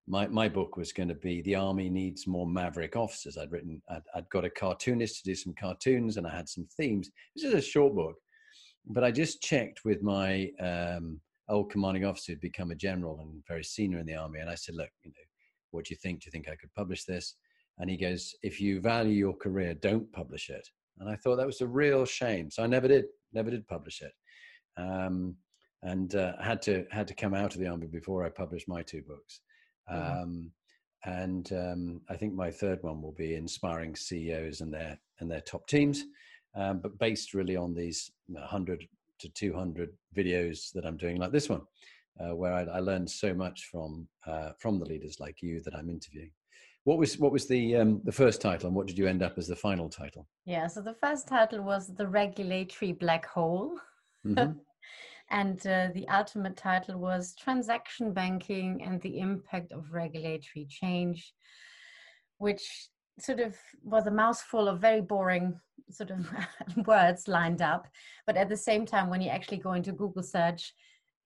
my, 0.09 0.27
my 0.27 0.49
book 0.49 0.77
was 0.77 0.93
going 0.93 1.09
to 1.09 1.15
be 1.15 1.43
The 1.43 1.55
Army 1.55 1.89
Needs 1.89 2.27
More 2.27 2.47
Maverick 2.47 2.97
Officers. 2.97 3.37
I'd 3.37 3.53
written, 3.53 3.81
I'd, 3.91 4.03
I'd 4.15 4.29
got 4.31 4.45
a 4.45 4.51
cartoonist 4.51 5.19
to 5.19 5.25
do 5.25 5.35
some 5.35 5.55
cartoons 5.61 6.17
and 6.17 6.27
I 6.27 6.35
had 6.35 6.49
some 6.49 6.67
themes. 6.77 7.11
This 7.37 7.45
is 7.45 7.55
a 7.55 7.61
short 7.61 7.95
book 7.95 8.17
but 8.87 9.05
I 9.05 9.11
just 9.11 9.43
checked 9.43 9.85
with 9.85 10.03
my 10.03 10.51
um, 10.61 11.21
old 11.49 11.71
commanding 11.71 12.05
officer 12.05 12.33
who'd 12.33 12.41
become 12.41 12.71
a 12.71 12.77
general 12.77 13.21
and 13.21 13.43
very 13.47 13.65
senior 13.65 13.99
in 13.99 14.07
the 14.07 14.15
army, 14.15 14.41
and 14.41 14.51
I 14.51 14.55
said, 14.55 14.75
"Look, 14.75 14.91
you 15.03 15.11
know, 15.11 15.15
what 15.71 15.87
do 15.87 15.95
you 15.95 15.99
think? 16.03 16.21
Do 16.21 16.27
you 16.27 16.33
think 16.33 16.49
I 16.49 16.57
could 16.57 16.73
publish 16.75 17.05
this?" 17.05 17.37
And 17.79 17.91
he 17.91 17.97
goes, 17.97 18.35
"If 18.43 18.61
you 18.61 18.81
value 18.81 19.13
your 19.13 19.37
career, 19.37 19.75
don't 19.75 20.11
publish 20.13 20.51
it." 20.51 20.69
And 20.99 21.09
I 21.09 21.17
thought 21.17 21.37
that 21.37 21.47
was 21.47 21.61
a 21.61 21.67
real 21.67 22.05
shame, 22.05 22.51
so 22.51 22.63
I 22.63 22.67
never 22.67 22.89
did, 22.89 23.07
never 23.33 23.51
did 23.51 23.67
publish 23.67 24.03
it, 24.03 24.13
um, 24.77 25.37
and 25.83 26.15
uh, 26.15 26.41
had 26.41 26.63
to 26.63 26.85
had 26.91 27.09
to 27.09 27.15
come 27.15 27.35
out 27.35 27.55
of 27.55 27.61
the 27.61 27.69
army 27.69 27.87
before 27.87 28.25
I 28.25 28.29
published 28.29 28.69
my 28.69 28.83
two 28.83 29.03
books. 29.03 29.41
Mm-hmm. 29.91 30.23
Um, 30.23 30.53
and 31.07 31.51
um, 31.55 32.01
I 32.11 32.17
think 32.17 32.35
my 32.35 32.51
third 32.51 32.83
one 32.83 33.01
will 33.01 33.13
be 33.13 33.35
inspiring 33.35 33.97
CEOs 33.97 34.61
and 34.61 34.73
their 34.73 34.99
and 35.21 35.31
their 35.31 35.41
top 35.41 35.67
teams 35.67 36.05
um, 36.55 36.81
but 36.81 36.99
based 36.99 37.35
really 37.35 37.57
on 37.57 37.75
these 37.75 38.11
100 38.29 38.85
to 39.21 39.29
200 39.29 39.91
videos 40.17 40.73
that 40.73 40.85
I'm 40.85 40.97
doing, 40.97 41.17
like 41.17 41.33
this 41.33 41.49
one, 41.49 41.63
uh, 42.19 42.35
where 42.35 42.53
I, 42.53 42.63
I, 42.63 42.81
learned 42.81 43.11
so 43.11 43.33
much 43.35 43.69
from 43.71 44.09
uh, 44.27 44.51
from 44.59 44.79
the 44.79 44.85
leaders 44.85 45.21
like 45.21 45.43
you 45.43 45.61
that 45.63 45.75
I'm 45.75 45.91
interviewing. 45.91 46.31
What 46.85 46.99
was 46.99 47.19
what 47.19 47.33
was 47.33 47.47
the 47.47 47.77
um, 47.77 48.01
the 48.05 48.13
first 48.13 48.41
title, 48.41 48.69
and 48.69 48.77
what 48.77 48.87
did 48.87 48.99
you 48.99 49.07
end 49.07 49.23
up 49.23 49.39
as 49.39 49.47
the 49.47 49.57
final 49.57 49.89
title? 49.89 50.27
Yeah, 50.47 50.67
so 50.67 50.81
the 50.81 50.95
first 50.95 51.29
title 51.29 51.63
was 51.63 51.95
the 51.95 52.07
regulatory 52.07 52.93
black 52.93 53.27
hole. 53.27 53.79
Mm-hmm. 54.27 54.53
and 55.31 55.65
uh, 55.67 55.89
the 55.95 56.09
ultimate 56.09 56.57
title 56.57 56.99
was 56.99 57.35
transaction 57.37 58.13
banking 58.13 58.83
and 58.85 59.01
the 59.01 59.21
impact 59.21 59.73
of 59.73 59.93
regulatory 59.93 60.67
change 60.69 61.33
which 62.39 62.89
sort 63.19 63.39
of 63.39 63.55
was 63.83 64.07
a 64.07 64.11
mouthful 64.11 64.67
of 64.67 64.81
very 64.81 65.01
boring 65.01 65.59
sort 65.91 66.11
of 66.11 66.29
words 66.87 67.29
lined 67.29 67.63
up 67.63 67.87
but 68.27 68.37
at 68.37 68.49
the 68.49 68.57
same 68.57 68.85
time 68.85 69.09
when 69.09 69.21
you 69.21 69.31
actually 69.31 69.59
go 69.59 69.73
into 69.73 69.93
google 69.93 70.23
search 70.23 70.73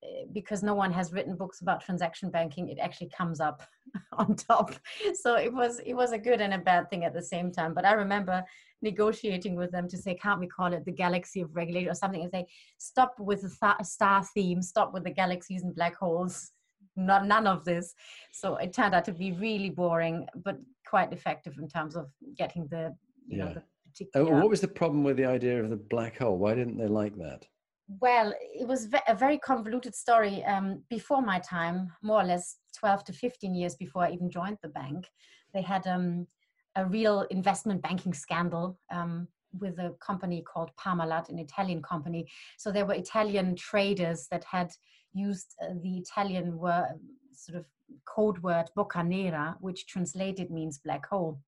Eh, 0.05 0.25
because 0.33 0.63
no 0.63 0.75
one 0.75 0.93
has 0.93 1.13
written 1.13 1.37
books 1.37 1.61
about 1.61 1.81
transaction 1.81 2.31
banking 2.31 2.69
it 2.69 2.79
actually 2.79 3.11
comes 3.17 3.41
up 3.41 3.63
on 4.13 4.35
top. 4.35 4.75
So 5.15 5.37
it 5.37 5.53
was 5.53 5.81
it 5.85 5.95
was 5.95 6.13
a 6.13 6.19
good 6.19 6.41
and 6.41 6.55
a 6.55 6.59
bad 6.59 6.91
thing 6.91 7.05
at 7.05 7.15
the 7.15 7.23
same 7.23 7.51
time. 7.51 7.75
But 7.75 7.85
i 7.85 7.93
remember 7.93 8.45
negotiating 8.83 9.55
with 9.57 9.71
them 9.71 9.89
to 9.89 9.97
say 9.97 10.15
can't 10.15 10.41
we 10.41 10.47
call 10.47 10.73
it 10.73 10.85
the 10.85 10.93
galaxy 10.93 11.41
of 11.41 11.55
regulation 11.55 11.91
or 11.91 11.95
something? 11.95 12.23
And 12.23 12.31
say 12.31 12.47
stop 12.79 13.15
with 13.19 13.43
the 13.43 13.53
th- 13.61 13.87
star 13.87 14.25
theme 14.35 14.61
stop 14.63 14.93
with 14.93 15.05
the 15.05 15.11
galaxies 15.11 15.63
and 15.63 15.75
black 15.75 15.97
holes. 15.97 16.51
Not 16.97 17.27
none 17.27 17.47
of 17.47 17.65
this. 17.65 17.95
So 18.33 18.57
it 18.57 18.73
turned 18.73 18.95
out 18.95 19.05
to 19.07 19.13
be 19.13 19.33
really 19.33 19.71
boring 19.71 20.27
but 20.45 20.59
quite 20.87 21.13
effective 21.13 21.55
in 21.59 21.69
terms 21.69 21.97
of 21.97 22.07
getting 22.37 22.67
the 22.71 22.95
you 23.27 23.39
yeah. 23.39 23.45
know 23.45 23.55
the 23.55 23.63
particular 23.87 24.41
what 24.41 24.51
was 24.51 24.61
the 24.61 24.69
problem 24.69 25.03
with 25.03 25.17
the 25.17 25.25
idea 25.25 25.63
of 25.63 25.71
the 25.71 25.77
black 25.77 26.19
hole? 26.19 26.37
Why 26.37 26.55
didn't 26.55 26.77
they 26.77 26.89
like 26.89 27.17
that 27.17 27.47
well, 27.87 28.33
it 28.41 28.67
was 28.67 28.89
a 29.07 29.15
very 29.15 29.39
convoluted 29.39 29.95
story. 29.95 30.45
Um, 30.45 30.83
before 30.89 31.23
my 31.23 31.39
time, 31.39 31.93
more 32.03 32.21
or 32.21 32.25
less 32.25 32.57
12 32.79 33.05
to 33.05 33.13
15 33.13 33.55
years 33.55 33.77
before 33.77 34.05
I 34.05 34.13
even 34.13 34.31
joined 34.31 34.59
the 34.63 34.69
bank, 34.69 35.09
they 35.53 35.63
had 35.63 35.87
um, 35.87 36.27
a 36.77 36.87
real 36.87 37.23
investment 37.31 37.83
banking 37.83 38.15
scandal 38.15 38.79
um, 38.91 39.29
with 39.61 39.79
a 39.79 39.95
company 40.01 40.43
called 40.43 40.71
Parmalat, 40.77 41.29
an 41.29 41.39
Italian 41.39 41.83
company. 41.83 42.27
So 42.59 42.73
there 42.73 42.87
were 42.87 42.95
Italian 42.95 43.55
traders 43.55 44.27
that 44.31 44.45
had 44.45 44.73
used 45.13 45.55
uh, 45.63 45.75
the 45.83 45.99
Italian 45.99 46.57
word, 46.59 46.99
sort 47.33 47.59
of 47.59 47.67
code 48.07 48.39
word 48.39 48.71
"bocca 48.77 49.07
nera," 49.07 49.57
which 49.61 49.87
translated 49.87 50.51
means 50.51 50.79
black 50.79 51.07
hole 51.07 51.39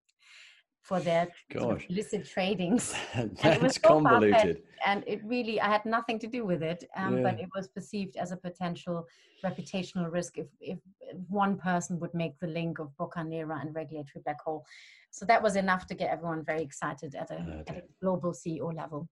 for 0.86 1.00
their 1.00 1.28
sort 1.52 1.76
of 1.76 1.84
illicit 1.90 2.24
tradings. 2.24 2.94
That's 3.42 3.56
it 3.56 3.62
was 3.62 3.74
so 3.74 3.80
convoluted. 3.88 4.62
And 4.86 5.02
it 5.06 5.20
really, 5.24 5.60
I 5.60 5.68
had 5.68 5.84
nothing 5.84 6.18
to 6.20 6.28
do 6.28 6.44
with 6.44 6.62
it, 6.62 6.84
um, 6.96 7.16
yeah. 7.16 7.22
but 7.24 7.40
it 7.40 7.48
was 7.56 7.66
perceived 7.66 8.16
as 8.16 8.30
a 8.30 8.36
potential 8.36 9.06
reputational 9.44 10.10
risk 10.12 10.38
if, 10.38 10.46
if 10.60 10.78
one 11.28 11.56
person 11.56 11.98
would 12.00 12.14
make 12.14 12.38
the 12.38 12.46
link 12.46 12.78
of 12.78 12.90
Bocca 12.98 13.26
Nera 13.26 13.58
and 13.60 13.74
regulatory 13.74 14.22
black 14.24 14.40
hole. 14.40 14.64
So 15.10 15.26
that 15.26 15.42
was 15.42 15.56
enough 15.56 15.86
to 15.88 15.94
get 15.94 16.10
everyone 16.10 16.44
very 16.44 16.62
excited 16.62 17.14
at 17.14 17.30
a, 17.30 17.34
okay. 17.34 17.64
at 17.68 17.76
a 17.78 17.82
global 18.00 18.32
CEO 18.32 18.74
level. 18.74 19.08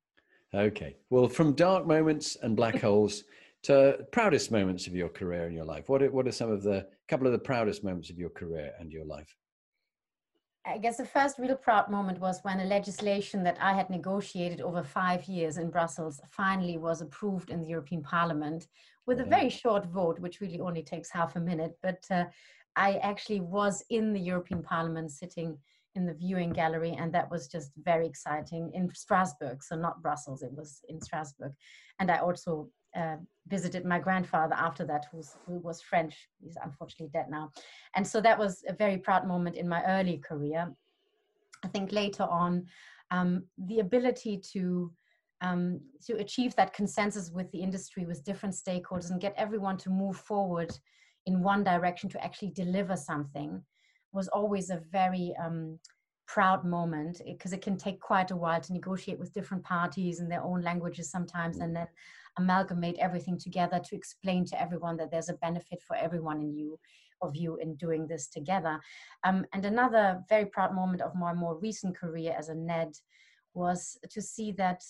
Okay. 0.55 0.97
Well, 1.11 1.29
from 1.29 1.55
dark 1.55 1.87
moments 1.87 2.37
and 2.43 2.55
black 2.55 2.81
holes 2.81 3.25
to 3.65 4.07
proudest 4.13 4.53
moments 4.53 4.87
of 4.87 4.95
your 4.95 5.09
career 5.09 5.47
and 5.47 5.55
your 5.55 5.65
life, 5.65 5.89
what 5.89 6.03
are, 6.03 6.11
what 6.11 6.29
are 6.29 6.33
some 6.33 6.53
of 6.53 6.63
the 6.63 6.87
couple 7.09 7.27
of 7.27 7.33
the 7.33 7.39
proudest 7.39 7.83
moments 7.83 8.11
of 8.11 8.19
your 8.19 8.31
career 8.31 8.73
and 8.79 8.93
your 8.93 9.05
life? 9.05 9.35
I 10.67 10.79
guess 10.79 10.97
the 10.97 11.05
first 11.05 11.39
real 11.39 11.57
proud 11.57 11.91
moment 11.91 12.19
was 12.19 12.41
when 12.43 12.61
a 12.61 12.65
legislation 12.65 13.43
that 13.45 13.59
I 13.61 13.75
had 13.75 13.91
negotiated 13.91 14.63
over 14.63 14.83
five 14.83 15.25
years 15.25 15.59
in 15.59 15.69
Brussels 15.69 16.21
finally 16.27 16.79
was 16.79 17.03
approved 17.03 17.51
in 17.51 17.61
the 17.61 17.69
European 17.69 18.03
Parliament 18.03 18.67
with 19.07 19.21
a 19.21 19.25
very 19.25 19.51
short 19.51 19.85
vote, 19.85 20.19
which 20.21 20.41
really 20.41 20.61
only 20.61 20.83
takes 20.83 21.11
half 21.11 21.37
a 21.37 21.41
minute. 21.41 21.77
But 21.83 22.03
uh, 22.11 22.25
I 22.77 22.95
actually 22.97 23.41
was 23.41 23.85
in 23.91 24.15
the 24.15 24.21
European 24.21 24.63
Parliament 24.63 25.11
sitting 25.11 25.59
in 25.95 26.07
the 26.07 26.15
viewing 26.15 26.51
gallery, 26.51 26.97
and 26.99 27.13
that 27.13 27.31
was 27.31 27.47
just 27.47 27.71
very 27.77 28.07
exciting 28.07 28.71
in 28.73 28.93
Strasbourg. 28.95 29.63
So, 29.63 29.77
not 29.77 30.03
Brussels, 30.03 30.43
it 30.43 30.53
was 30.53 30.81
in 30.89 31.01
Strasbourg. 31.01 31.53
And 32.01 32.11
I 32.11 32.19
also 32.19 32.71
uh, 32.97 33.17
visited 33.49 33.85
my 33.85 33.99
grandfather 33.99 34.55
after 34.55 34.85
that, 34.87 35.07
who 35.13 35.59
was 35.59 35.83
French. 35.83 36.29
He's 36.43 36.57
unfortunately 36.63 37.11
dead 37.13 37.27
now. 37.31 37.51
And 37.95 38.07
so 38.07 38.21
that 38.21 38.39
was 38.39 38.65
a 38.69 38.73
very 38.73 38.99
proud 38.99 39.27
moment 39.27 39.57
in 39.57 39.69
my 39.69 39.83
early 39.85 40.19
career. 40.19 40.73
I 41.65 41.69
think 41.69 41.93
later 41.93 42.25
on, 42.25 42.67
um, 43.11 43.45
the 43.59 43.81
ability 43.81 44.41
to 44.53 44.93
um, 45.41 45.81
to 46.07 46.15
achieve 46.15 46.55
that 46.55 46.73
consensus 46.73 47.31
with 47.31 47.51
the 47.51 47.59
industry, 47.59 48.07
with 48.07 48.25
different 48.25 48.55
stakeholders, 48.55 49.11
and 49.11 49.21
get 49.21 49.35
everyone 49.37 49.77
to 49.79 49.91
move 49.91 50.17
forward 50.17 50.73
in 51.27 51.43
one 51.43 51.63
direction 51.63 52.09
to 52.11 52.25
actually 52.25 52.51
deliver 52.51 52.97
something 52.97 53.63
was 54.13 54.29
always 54.29 54.71
a 54.71 54.81
very 54.91 55.35
um, 55.45 55.79
proud 56.27 56.65
moment 56.65 57.21
because 57.27 57.53
it 57.53 57.63
can 57.63 57.77
take 57.77 58.01
quite 58.01 58.31
a 58.31 58.37
while 58.37 58.61
to 58.61 58.73
negotiate 58.73 59.19
with 59.19 59.33
different 59.33 59.63
parties 59.63 60.21
in 60.21 60.29
their 60.29 60.43
own 60.43 60.63
languages 60.63 61.11
sometimes 61.11 61.59
and 61.59 61.75
then 61.75 61.87
amalgamate 62.39 62.97
everything 62.99 63.39
together 63.39 63.79
to 63.79 63.95
explain 63.95 64.45
to 64.45 64.61
everyone 64.61 64.97
that 64.97 65.11
there's 65.11 65.29
a 65.29 65.35
benefit 65.35 65.83
for 65.83 65.97
everyone 65.97 66.41
in 66.41 66.53
you 66.53 66.79
of 67.23 67.37
you 67.37 67.57
in 67.59 67.75
doing 67.77 68.07
this 68.07 68.29
together 68.29 68.81
um, 69.23 69.47
and 69.53 69.65
another 69.65 70.23
very 70.29 70.47
proud 70.47 70.75
moment 70.75 71.01
of 71.01 71.15
my 71.15 71.33
more 71.33 71.57
recent 71.59 71.97
career 71.97 72.35
as 72.37 72.49
a 72.49 72.55
ned 72.55 72.93
was 73.55 73.97
to 74.11 74.21
see 74.21 74.51
that 74.53 74.83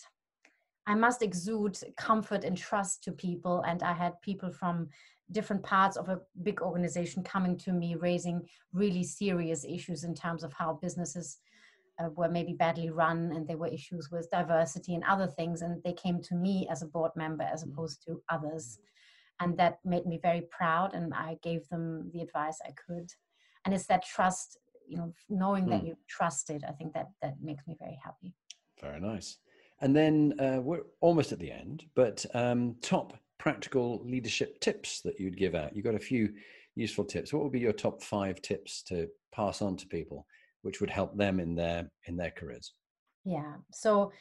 I 0.87 0.95
must 0.95 1.23
exude 1.23 1.79
comfort 1.97 2.45
and 2.45 2.57
trust 2.57 3.05
to 3.05 3.13
people. 3.13 3.63
And 3.67 3.83
I 3.83 3.93
had 3.93 4.21
people 4.21 4.53
from 4.53 4.89
different 5.33 5.63
parts 5.63 5.97
of 5.97 6.09
a 6.09 6.21
big 6.43 6.61
organization 6.61 7.23
coming 7.23 7.57
to 7.59 7.73
me 7.73 7.95
raising 7.95 8.43
really 8.73 9.03
serious 9.03 9.65
issues 9.65 10.05
in 10.05 10.15
terms 10.15 10.45
of 10.45 10.53
how 10.53 10.79
businesses 10.83 11.39
uh, 11.99 12.09
were 12.11 12.29
maybe 12.29 12.53
badly 12.53 12.91
run 12.91 13.33
and 13.35 13.47
there 13.47 13.57
were 13.57 13.69
issues 13.69 14.11
with 14.11 14.31
diversity 14.31 14.95
and 14.95 15.05
other 15.05 15.27
things 15.27 15.63
and 15.63 15.83
they 15.85 15.93
came 15.93 16.21
to 16.21 16.35
me 16.35 16.67
as 16.71 16.83
a 16.83 16.87
board 16.87 17.13
member 17.17 17.45
as 17.45 17.65
mm. 17.65 17.73
opposed 17.73 18.05
to 18.05 18.21
others 18.29 18.79
and 19.41 19.57
that 19.57 19.79
made 19.85 20.07
me 20.07 20.19
very 20.21 20.43
proud 20.51 20.95
and 20.95 21.15
i 21.15 21.37
gave 21.43 21.67
them 21.69 22.11
the 22.13 22.21
advice 22.21 22.59
i 22.67 22.73
could 22.73 23.11
and 23.65 23.75
it's 23.75 23.87
that 23.87 24.05
trust 24.05 24.59
you 24.87 24.97
know 24.97 25.13
knowing 25.29 25.67
mm. 25.67 25.71
that 25.71 25.85
you 25.85 25.97
trusted 26.09 26.65
i 26.69 26.73
think 26.73 26.93
that 26.93 27.11
that 27.23 27.35
makes 27.41 27.67
me 27.67 27.77
very 27.79 27.99
happy 28.03 28.35
very 28.81 29.01
nice 29.01 29.39
and 29.81 29.95
then 29.95 30.35
uh, 30.41 30.61
we're 30.61 30.83
almost 31.01 31.33
at 31.33 31.39
the 31.39 31.51
end 31.51 31.85
but 31.95 32.25
um, 32.35 32.75
top 32.81 33.17
practical 33.45 34.01
leadership 34.07 34.59
tips 34.61 35.03
that 35.03 35.21
you'd 35.21 35.37
give 35.37 35.55
out? 35.55 35.77
You've 35.77 35.85
got 35.85 35.95
a 35.95 36.11
few 36.13 36.33
useful 36.77 37.05
tips. 37.05 37.31
What 37.31 37.43
would 37.43 37.53
be 37.53 37.61
your 37.61 37.75
top 37.75 38.03
five 38.03 38.41
tips 38.41 38.83
to 38.85 39.07
pass 39.35 39.61
on 39.61 39.77
to 39.77 39.87
people, 39.87 40.27
which 40.63 40.81
would 40.81 40.89
help 40.89 41.15
them 41.15 41.39
in 41.39 41.55
their 41.55 41.91
in 42.07 42.17
their 42.17 42.31
careers? 42.31 42.73
Yeah. 43.23 43.57
So 43.71 44.13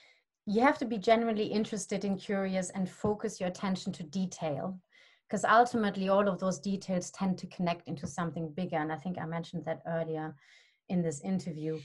you 0.46 0.60
have 0.60 0.78
to 0.80 0.86
be 0.86 0.98
genuinely 0.98 1.46
interested 1.46 2.04
and 2.04 2.20
curious 2.20 2.70
and 2.72 2.90
focus 2.90 3.40
your 3.40 3.48
attention 3.48 3.94
to 3.94 4.04
detail 4.04 4.78
because 5.30 5.46
ultimately 5.46 6.10
all 6.10 6.28
of 6.28 6.38
those 6.38 6.60
details 6.60 7.10
tend 7.12 7.38
to 7.38 7.48
connect 7.48 7.88
into 7.88 8.06
something 8.06 8.52
bigger 8.52 8.76
and 8.76 8.92
i 8.92 8.98
think 8.98 9.18
i 9.18 9.26
mentioned 9.26 9.64
that 9.64 9.82
earlier 9.88 10.36
in 10.90 11.02
this 11.02 11.22
interview 11.22 11.80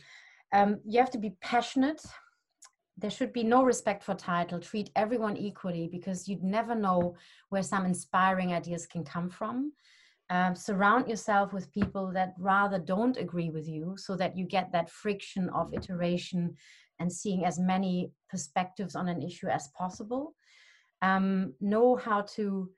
um, 0.53 0.81
you 0.85 0.99
have 0.99 1.13
to 1.13 1.19
be 1.19 1.37
passionate 1.41 2.03
there 2.99 3.11
should 3.11 3.33
be 3.33 3.45
no 3.45 3.63
respect 3.63 4.03
for 4.03 4.15
title 4.15 4.59
treat 4.59 4.91
everyone 4.97 5.37
equally 5.37 5.89
because 5.91 6.29
you'd 6.29 6.43
never 6.43 6.75
know 6.75 7.15
where 7.49 7.63
some 7.63 7.87
inspiring 7.87 8.53
ideas 8.53 8.87
can 8.87 9.05
come 9.05 9.31
from. 9.31 9.73
Um, 10.31 10.55
surround 10.55 11.09
yourself 11.09 11.53
with 11.53 11.73
people 11.73 12.13
that 12.13 12.35
rather 12.39 12.79
don't 12.79 13.17
agree 13.17 13.51
with 13.51 13.67
you 13.67 13.95
so 13.97 14.15
that 14.17 14.37
you 14.37 14.45
get 14.45 14.73
that 14.73 14.91
friction 14.91 15.49
of 15.51 15.73
iteration 15.73 16.55
and 16.99 17.11
seeing 17.11 17.45
as 17.45 17.59
many 17.59 18.11
perspectives 18.29 18.95
on 18.95 19.09
an 19.09 19.23
issue 19.23 19.47
as 19.47 19.69
possible. 19.69 20.35
Um, 21.01 21.55
know 21.61 21.97
how 21.97 22.23
to 22.35 22.71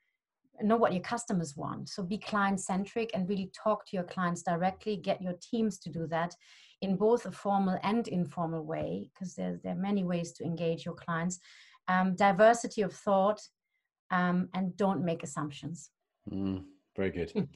know 0.62 0.76
what 0.76 0.92
your 0.92 1.02
customers 1.02 1.56
want 1.56 1.88
so 1.88 2.02
be 2.02 2.18
client 2.18 2.60
centric 2.60 3.10
and 3.14 3.28
really 3.28 3.50
talk 3.54 3.86
to 3.86 3.96
your 3.96 4.04
clients 4.04 4.42
directly 4.42 4.96
get 4.96 5.20
your 5.20 5.34
teams 5.40 5.78
to 5.78 5.90
do 5.90 6.06
that 6.06 6.34
in 6.82 6.96
both 6.96 7.26
a 7.26 7.30
formal 7.30 7.78
and 7.82 8.08
informal 8.08 8.64
way, 8.64 9.10
because 9.12 9.34
there, 9.34 9.60
there 9.62 9.72
are 9.72 9.80
many 9.80 10.04
ways 10.04 10.32
to 10.32 10.44
engage 10.44 10.84
your 10.84 10.94
clients. 10.94 11.38
Um, 11.88 12.14
diversity 12.14 12.82
of 12.82 12.92
thought, 12.92 13.40
um, 14.10 14.48
and 14.54 14.76
don't 14.76 15.04
make 15.04 15.22
assumptions. 15.22 15.90
Mm, 16.30 16.64
very 16.96 17.10
good. 17.10 17.48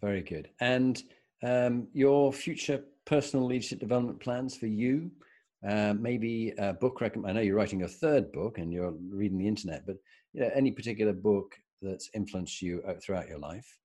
very 0.00 0.22
good. 0.22 0.50
And 0.60 1.02
um, 1.42 1.88
your 1.92 2.32
future 2.32 2.84
personal 3.06 3.46
leadership 3.46 3.80
development 3.80 4.20
plans 4.20 4.56
for 4.56 4.66
you? 4.66 5.10
Uh, 5.66 5.94
maybe 5.98 6.54
a 6.58 6.72
book 6.72 7.00
recommend. 7.00 7.30
I 7.30 7.34
know 7.34 7.40
you're 7.42 7.56
writing 7.56 7.82
a 7.82 7.88
third 7.88 8.32
book 8.32 8.58
and 8.58 8.72
you're 8.72 8.94
reading 9.10 9.38
the 9.38 9.48
internet, 9.48 9.84
but 9.86 9.96
you 10.32 10.40
know, 10.40 10.50
any 10.54 10.70
particular 10.70 11.12
book 11.12 11.54
that's 11.82 12.10
influenced 12.14 12.62
you 12.62 12.82
uh, 12.86 12.94
throughout 13.02 13.28
your 13.28 13.38
life? 13.38 13.78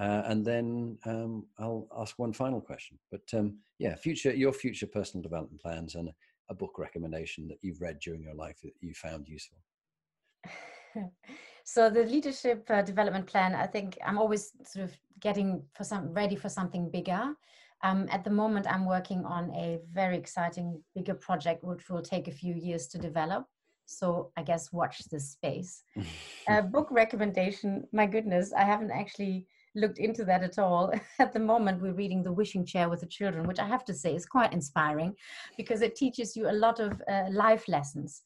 Uh, 0.00 0.22
and 0.26 0.44
then 0.44 0.98
um, 1.04 1.46
I'll 1.58 1.86
ask 1.98 2.18
one 2.18 2.32
final 2.32 2.60
question. 2.60 2.98
But 3.10 3.22
um, 3.34 3.58
yeah, 3.78 3.94
future 3.94 4.32
your 4.32 4.52
future 4.52 4.86
personal 4.86 5.22
development 5.22 5.60
plans 5.60 5.94
and 5.94 6.10
a 6.48 6.54
book 6.54 6.78
recommendation 6.78 7.48
that 7.48 7.58
you've 7.62 7.80
read 7.80 7.98
during 8.00 8.22
your 8.22 8.34
life 8.34 8.58
that 8.62 8.72
you 8.80 8.94
found 8.94 9.28
useful. 9.28 9.58
so 11.64 11.90
the 11.90 12.04
leadership 12.04 12.64
uh, 12.70 12.82
development 12.82 13.26
plan, 13.26 13.54
I 13.54 13.66
think 13.66 13.98
I'm 14.04 14.18
always 14.18 14.52
sort 14.64 14.84
of 14.84 14.96
getting 15.20 15.62
for 15.74 15.84
some 15.84 16.12
ready 16.12 16.36
for 16.36 16.48
something 16.48 16.90
bigger. 16.90 17.34
Um, 17.84 18.06
at 18.10 18.22
the 18.24 18.30
moment, 18.30 18.66
I'm 18.68 18.86
working 18.86 19.24
on 19.24 19.50
a 19.54 19.80
very 19.92 20.16
exciting 20.16 20.82
bigger 20.94 21.14
project, 21.14 21.64
which 21.64 21.88
will 21.90 22.02
take 22.02 22.28
a 22.28 22.32
few 22.32 22.54
years 22.54 22.86
to 22.88 22.98
develop. 22.98 23.46
So 23.86 24.32
I 24.36 24.42
guess 24.42 24.72
watch 24.72 24.98
this 25.10 25.30
space. 25.30 25.82
uh, 26.48 26.62
book 26.62 26.88
recommendation. 26.90 27.86
My 27.92 28.06
goodness, 28.06 28.52
I 28.52 28.64
haven't 28.64 28.90
actually 28.90 29.46
looked 29.74 29.98
into 29.98 30.24
that 30.24 30.42
at 30.42 30.58
all. 30.58 30.92
At 31.18 31.32
the 31.32 31.38
moment, 31.38 31.80
we're 31.80 31.94
reading 31.94 32.22
The 32.22 32.32
Wishing 32.32 32.64
Chair 32.64 32.88
with 32.88 33.00
the 33.00 33.06
Children, 33.06 33.46
which 33.46 33.58
I 33.58 33.66
have 33.66 33.84
to 33.86 33.94
say 33.94 34.14
is 34.14 34.26
quite 34.26 34.52
inspiring 34.52 35.14
because 35.56 35.82
it 35.82 35.96
teaches 35.96 36.36
you 36.36 36.50
a 36.50 36.52
lot 36.52 36.80
of 36.80 37.00
uh, 37.08 37.24
life 37.30 37.68
lessons, 37.68 38.22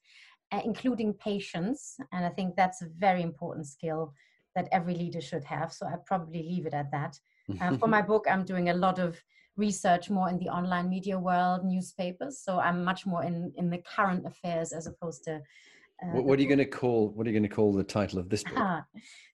uh, 0.52 0.60
including 0.64 1.14
patience. 1.14 1.96
And 2.12 2.24
I 2.24 2.30
think 2.30 2.56
that's 2.56 2.82
a 2.82 2.88
very 2.98 3.22
important 3.22 3.66
skill 3.66 4.12
that 4.54 4.68
every 4.72 4.94
leader 4.94 5.20
should 5.20 5.44
have. 5.44 5.72
So 5.72 5.86
I 5.86 5.94
probably 6.04 6.42
leave 6.42 6.66
it 6.66 6.74
at 6.74 6.90
that. 6.90 7.18
Uh, 7.60 7.76
for 7.76 7.86
my 7.86 8.02
book, 8.10 8.26
I'm 8.28 8.44
doing 8.44 8.70
a 8.70 8.74
lot 8.74 8.98
of 8.98 9.22
research 9.56 10.10
more 10.10 10.28
in 10.28 10.38
the 10.38 10.48
online 10.48 10.88
media 10.88 11.18
world, 11.18 11.64
newspapers. 11.64 12.40
So 12.40 12.58
I'm 12.58 12.84
much 12.84 13.06
more 13.06 13.24
in 13.24 13.52
in 13.56 13.70
the 13.70 13.78
current 13.78 14.26
affairs 14.26 14.72
as 14.72 14.86
opposed 14.86 15.24
to. 15.24 15.40
Uh, 16.02 16.08
what, 16.08 16.24
what 16.24 16.38
are 16.38 16.42
you 16.42 16.48
going 16.48 16.58
to 16.58 16.66
call? 16.66 17.08
What 17.08 17.26
are 17.26 17.30
you 17.30 17.38
going 17.38 17.48
to 17.48 17.54
call 17.54 17.72
the 17.72 17.84
title 17.84 18.18
of 18.18 18.28
this 18.28 18.44
book? 18.44 18.54
Ah, 18.56 18.84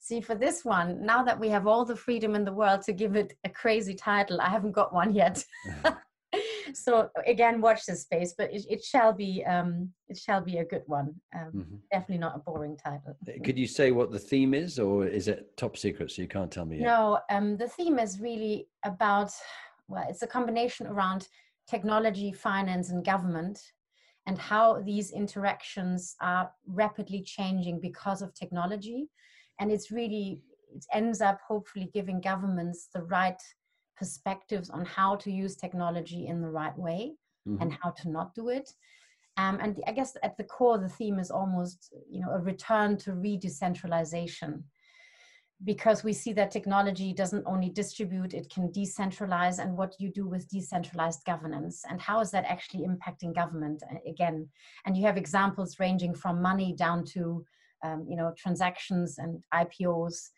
see, 0.00 0.20
for 0.20 0.36
this 0.36 0.64
one, 0.64 1.04
now 1.04 1.22
that 1.24 1.38
we 1.38 1.48
have 1.48 1.66
all 1.66 1.84
the 1.84 1.96
freedom 1.96 2.34
in 2.36 2.44
the 2.44 2.52
world 2.52 2.82
to 2.82 2.92
give 2.92 3.16
it 3.16 3.34
a 3.44 3.48
crazy 3.48 3.94
title, 3.94 4.40
I 4.40 4.48
haven't 4.48 4.72
got 4.72 4.94
one 4.94 5.12
yet. 5.12 5.44
so 6.74 7.08
again, 7.26 7.60
watch 7.60 7.86
this 7.86 8.02
space, 8.02 8.34
but 8.36 8.52
it, 8.52 8.64
it 8.68 8.84
shall 8.84 9.12
be 9.12 9.44
um, 9.44 9.90
it 10.08 10.18
shall 10.18 10.40
be 10.40 10.58
a 10.58 10.64
good 10.64 10.82
one. 10.86 11.14
Um, 11.34 11.50
mm-hmm. 11.54 11.76
Definitely 11.90 12.18
not 12.18 12.36
a 12.36 12.38
boring 12.38 12.76
title. 12.76 13.16
Uh, 13.28 13.32
could 13.44 13.58
you 13.58 13.66
say 13.66 13.90
what 13.90 14.10
the 14.10 14.18
theme 14.18 14.54
is, 14.54 14.78
or 14.78 15.06
is 15.06 15.28
it 15.28 15.56
top 15.56 15.76
secret? 15.76 16.10
So 16.10 16.22
you 16.22 16.28
can't 16.28 16.50
tell 16.50 16.64
me. 16.64 16.78
Yet? 16.78 16.84
No, 16.84 17.18
um, 17.30 17.56
the 17.56 17.68
theme 17.68 17.98
is 17.98 18.20
really 18.20 18.68
about 18.84 19.32
well, 19.92 20.06
it's 20.08 20.22
a 20.22 20.26
combination 20.26 20.86
around 20.86 21.28
technology, 21.68 22.32
finance, 22.32 22.90
and 22.90 23.04
government, 23.04 23.60
and 24.26 24.38
how 24.38 24.80
these 24.82 25.10
interactions 25.10 26.16
are 26.20 26.50
rapidly 26.66 27.22
changing 27.22 27.80
because 27.80 28.22
of 28.22 28.34
technology. 28.34 29.08
And 29.60 29.70
it's 29.70 29.90
really 29.90 30.40
it 30.74 30.86
ends 30.92 31.20
up 31.20 31.38
hopefully 31.46 31.90
giving 31.92 32.20
governments 32.20 32.88
the 32.94 33.02
right 33.02 33.40
perspectives 33.96 34.70
on 34.70 34.84
how 34.86 35.16
to 35.16 35.30
use 35.30 35.54
technology 35.54 36.26
in 36.26 36.40
the 36.40 36.48
right 36.48 36.76
way 36.78 37.12
mm-hmm. 37.46 37.60
and 37.60 37.76
how 37.82 37.90
to 37.90 38.08
not 38.08 38.34
do 38.34 38.48
it. 38.48 38.72
Um, 39.36 39.58
and 39.60 39.82
I 39.86 39.92
guess 39.92 40.16
at 40.22 40.36
the 40.36 40.44
core, 40.44 40.78
the 40.78 40.88
theme 40.88 41.18
is 41.18 41.30
almost, 41.30 41.92
you 42.10 42.20
know, 42.20 42.30
a 42.30 42.38
return 42.38 42.96
to 42.98 43.14
re-decentralization, 43.14 44.64
because 45.64 46.02
we 46.02 46.12
see 46.12 46.32
that 46.32 46.50
technology 46.50 47.12
doesn't 47.12 47.44
only 47.46 47.68
distribute; 47.68 48.34
it 48.34 48.50
can 48.50 48.68
decentralize. 48.68 49.58
And 49.58 49.76
what 49.76 49.94
you 49.98 50.10
do 50.10 50.26
with 50.26 50.48
decentralized 50.48 51.24
governance, 51.24 51.84
and 51.88 52.00
how 52.00 52.20
is 52.20 52.30
that 52.32 52.44
actually 52.46 52.86
impacting 52.86 53.34
government 53.34 53.82
again? 54.06 54.48
And 54.86 54.96
you 54.96 55.04
have 55.06 55.16
examples 55.16 55.78
ranging 55.78 56.14
from 56.14 56.42
money 56.42 56.74
down 56.74 57.04
to, 57.14 57.44
um, 57.84 58.06
you 58.08 58.16
know, 58.16 58.32
transactions 58.36 59.18
and 59.18 59.42
IPOs, 59.54 60.30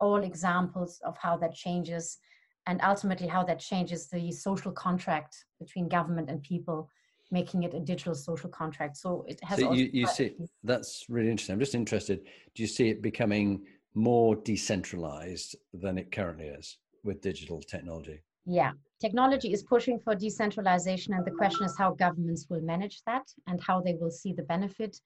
all 0.00 0.22
examples 0.24 1.00
of 1.04 1.16
how 1.16 1.36
that 1.38 1.54
changes 1.54 2.18
and 2.66 2.80
ultimately 2.82 3.26
how 3.26 3.42
that 3.44 3.58
changes 3.58 4.08
the 4.08 4.30
social 4.32 4.72
contract 4.72 5.44
between 5.58 5.88
government 5.88 6.28
and 6.30 6.42
people 6.42 6.88
making 7.30 7.62
it 7.62 7.72
a 7.72 7.80
digital 7.80 8.14
social 8.14 8.50
contract 8.50 8.96
so 8.96 9.24
it 9.26 9.42
has 9.42 9.58
so 9.58 9.72
you, 9.72 9.88
you 9.92 10.06
see 10.06 10.34
that's 10.64 11.06
really 11.08 11.30
interesting 11.30 11.54
i'm 11.54 11.60
just 11.60 11.74
interested 11.74 12.20
do 12.54 12.62
you 12.62 12.66
see 12.66 12.90
it 12.90 13.00
becoming 13.00 13.62
more 13.94 14.36
decentralized 14.36 15.56
than 15.72 15.98
it 15.98 16.10
currently 16.12 16.46
is 16.46 16.78
with 17.04 17.20
digital 17.20 17.60
technology 17.60 18.20
yeah 18.46 18.72
technology 19.00 19.52
is 19.52 19.62
pushing 19.62 19.98
for 19.98 20.14
decentralization 20.14 21.14
and 21.14 21.24
the 21.24 21.30
question 21.30 21.64
is 21.64 21.76
how 21.76 21.92
governments 21.92 22.46
will 22.48 22.60
manage 22.60 23.02
that 23.06 23.24
and 23.46 23.60
how 23.60 23.80
they 23.80 23.94
will 23.94 24.10
see 24.10 24.32
the 24.32 24.42
benefit 24.44 24.98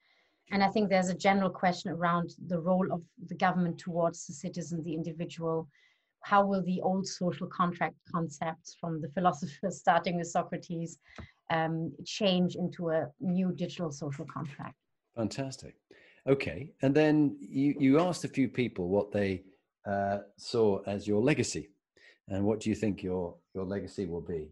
and 0.51 0.63
i 0.63 0.67
think 0.69 0.89
there's 0.89 1.09
a 1.09 1.15
general 1.15 1.49
question 1.49 1.91
around 1.91 2.33
the 2.47 2.59
role 2.59 2.87
of 2.91 3.01
the 3.27 3.35
government 3.35 3.77
towards 3.77 4.25
the 4.25 4.33
citizen 4.33 4.83
the 4.83 4.93
individual 4.93 5.67
how 6.27 6.45
will 6.45 6.63
the 6.63 6.81
old 6.81 7.07
social 7.07 7.47
contract 7.47 7.95
concepts 8.11 8.75
from 8.79 9.01
the 9.01 9.09
philosophers 9.15 9.77
starting 9.77 10.17
with 10.17 10.27
Socrates 10.27 10.99
um, 11.49 11.93
change 12.05 12.55
into 12.55 12.89
a 12.89 13.07
new 13.21 13.53
digital 13.53 13.91
social 13.91 14.25
contract? 14.25 14.75
Fantastic. 15.15 15.75
Okay. 16.27 16.73
And 16.81 16.93
then 16.93 17.37
you, 17.39 17.75
you 17.79 17.99
asked 17.99 18.25
a 18.25 18.27
few 18.27 18.49
people 18.49 18.89
what 18.89 19.11
they 19.11 19.43
uh, 19.85 20.19
saw 20.37 20.81
as 20.85 21.07
your 21.07 21.21
legacy. 21.21 21.69
And 22.27 22.43
what 22.43 22.59
do 22.59 22.69
you 22.69 22.75
think 22.75 23.01
your, 23.01 23.35
your 23.53 23.63
legacy 23.63 24.05
will 24.05 24.21
be? 24.21 24.49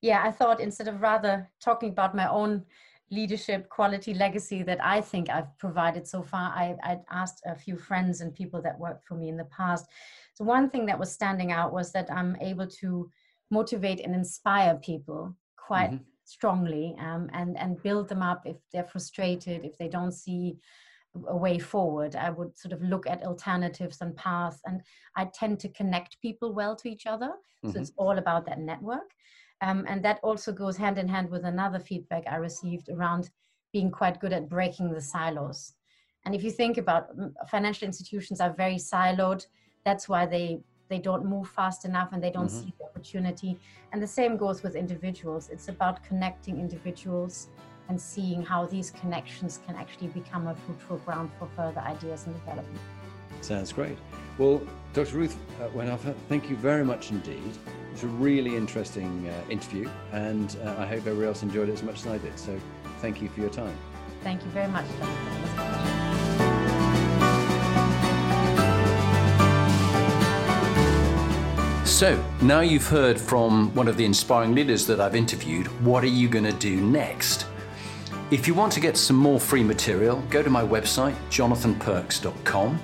Yeah, 0.00 0.22
I 0.24 0.30
thought 0.30 0.60
instead 0.60 0.88
of 0.88 1.00
rather 1.00 1.50
talking 1.60 1.90
about 1.90 2.14
my 2.14 2.28
own 2.28 2.64
leadership 3.10 3.68
quality 3.68 4.14
legacy 4.14 4.62
that 4.62 4.82
I 4.82 5.00
think 5.00 5.28
I've 5.28 5.56
provided 5.58 6.06
so 6.06 6.22
far. 6.22 6.50
I, 6.50 6.76
I 6.82 6.98
asked 7.10 7.42
a 7.44 7.54
few 7.54 7.76
friends 7.76 8.20
and 8.20 8.34
people 8.34 8.62
that 8.62 8.78
worked 8.78 9.04
for 9.04 9.14
me 9.14 9.28
in 9.28 9.36
the 9.36 9.44
past. 9.44 9.86
So, 10.34 10.44
one 10.44 10.70
thing 10.70 10.86
that 10.86 10.98
was 10.98 11.12
standing 11.12 11.52
out 11.52 11.72
was 11.72 11.92
that 11.92 12.10
I'm 12.10 12.36
able 12.40 12.66
to 12.80 13.10
motivate 13.50 14.00
and 14.00 14.14
inspire 14.14 14.76
people 14.76 15.36
quite 15.58 15.90
mm-hmm. 15.90 16.04
strongly 16.24 16.96
um, 16.98 17.28
and, 17.34 17.58
and 17.58 17.82
build 17.82 18.08
them 18.08 18.22
up 18.22 18.42
if 18.46 18.56
they're 18.72 18.82
frustrated, 18.82 19.64
if 19.64 19.76
they 19.76 19.88
don't 19.88 20.12
see 20.12 20.56
a 21.26 21.36
way 21.36 21.58
forward. 21.58 22.16
I 22.16 22.30
would 22.30 22.56
sort 22.58 22.72
of 22.72 22.82
look 22.82 23.06
at 23.06 23.24
alternatives 23.24 24.00
and 24.00 24.16
paths, 24.16 24.60
and 24.66 24.82
I 25.16 25.26
tend 25.26 25.60
to 25.60 25.68
connect 25.68 26.20
people 26.20 26.52
well 26.52 26.76
to 26.76 26.88
each 26.88 27.06
other. 27.06 27.32
So, 27.62 27.68
mm-hmm. 27.68 27.80
it's 27.80 27.92
all 27.96 28.18
about 28.18 28.46
that 28.46 28.58
network. 28.58 29.10
Um, 29.60 29.84
and 29.88 30.04
that 30.04 30.18
also 30.24 30.52
goes 30.52 30.76
hand 30.76 30.98
in 30.98 31.08
hand 31.08 31.30
with 31.30 31.44
another 31.44 31.78
feedback 31.78 32.24
I 32.28 32.36
received 32.36 32.88
around 32.88 33.30
being 33.72 33.90
quite 33.90 34.20
good 34.20 34.32
at 34.32 34.48
breaking 34.48 34.92
the 34.92 35.00
silos. 35.00 35.74
And 36.24 36.34
if 36.34 36.42
you 36.42 36.50
think 36.50 36.78
about 36.78 37.08
financial 37.48 37.86
institutions 37.86 38.40
are 38.40 38.52
very 38.52 38.76
siloed, 38.76 39.46
that's 39.84 40.08
why 40.08 40.26
they 40.26 40.60
they 40.88 40.98
don't 40.98 41.24
move 41.24 41.48
fast 41.48 41.86
enough 41.86 42.10
and 42.12 42.22
they 42.22 42.30
don't 42.30 42.48
mm-hmm. 42.48 42.64
see 42.64 42.74
the 42.78 42.84
opportunity. 42.84 43.58
And 43.92 44.02
the 44.02 44.06
same 44.06 44.36
goes 44.36 44.62
with 44.62 44.74
individuals. 44.76 45.48
It's 45.48 45.68
about 45.68 46.04
connecting 46.04 46.60
individuals 46.60 47.48
and 47.88 48.00
seeing 48.00 48.42
how 48.42 48.66
these 48.66 48.90
connections 48.90 49.60
can 49.66 49.76
actually 49.76 50.08
become 50.08 50.46
a 50.46 50.54
fruitful 50.54 50.98
ground 50.98 51.30
for 51.38 51.48
further 51.56 51.80
ideas 51.80 52.26
and 52.26 52.34
development. 52.36 52.80
Sounds 53.40 53.72
great. 53.72 53.98
Well, 54.38 54.62
Dr. 54.94 55.16
Ruth 55.16 55.36
uh, 55.60 55.68
Wandhöfer, 55.68 56.14
thank 56.28 56.48
you 56.48 56.56
very 56.56 56.84
much 56.84 57.10
indeed. 57.10 57.52
It's 57.92 58.02
a 58.02 58.06
really 58.06 58.56
interesting 58.56 59.28
uh, 59.28 59.50
interview, 59.50 59.88
and 60.12 60.56
uh, 60.64 60.76
I 60.78 60.86
hope 60.86 61.00
everybody 61.00 61.26
else 61.26 61.42
enjoyed 61.42 61.68
it 61.68 61.72
as 61.72 61.82
much 61.82 61.96
as 61.96 62.06
I 62.06 62.18
did. 62.18 62.38
So, 62.38 62.58
thank 63.00 63.20
you 63.20 63.28
for 63.28 63.40
your 63.40 63.50
time. 63.50 63.76
Thank 64.22 64.42
you 64.42 64.50
very 64.50 64.68
much, 64.68 64.86
Jonathan. 64.98 66.22
So, 71.84 72.24
now 72.40 72.60
you've 72.60 72.86
heard 72.86 73.20
from 73.20 73.72
one 73.74 73.86
of 73.86 73.96
the 73.96 74.04
inspiring 74.04 74.54
leaders 74.54 74.86
that 74.86 75.00
I've 75.00 75.14
interviewed, 75.14 75.66
what 75.84 76.02
are 76.02 76.08
you 76.08 76.28
going 76.28 76.44
to 76.44 76.52
do 76.52 76.80
next? 76.80 77.46
If 78.32 78.46
you 78.46 78.54
want 78.54 78.72
to 78.72 78.80
get 78.80 78.96
some 78.96 79.16
more 79.16 79.38
free 79.38 79.62
material, 79.62 80.24
go 80.30 80.42
to 80.42 80.48
my 80.48 80.62
website, 80.62 81.14
jonathanperks.com, 81.28 82.80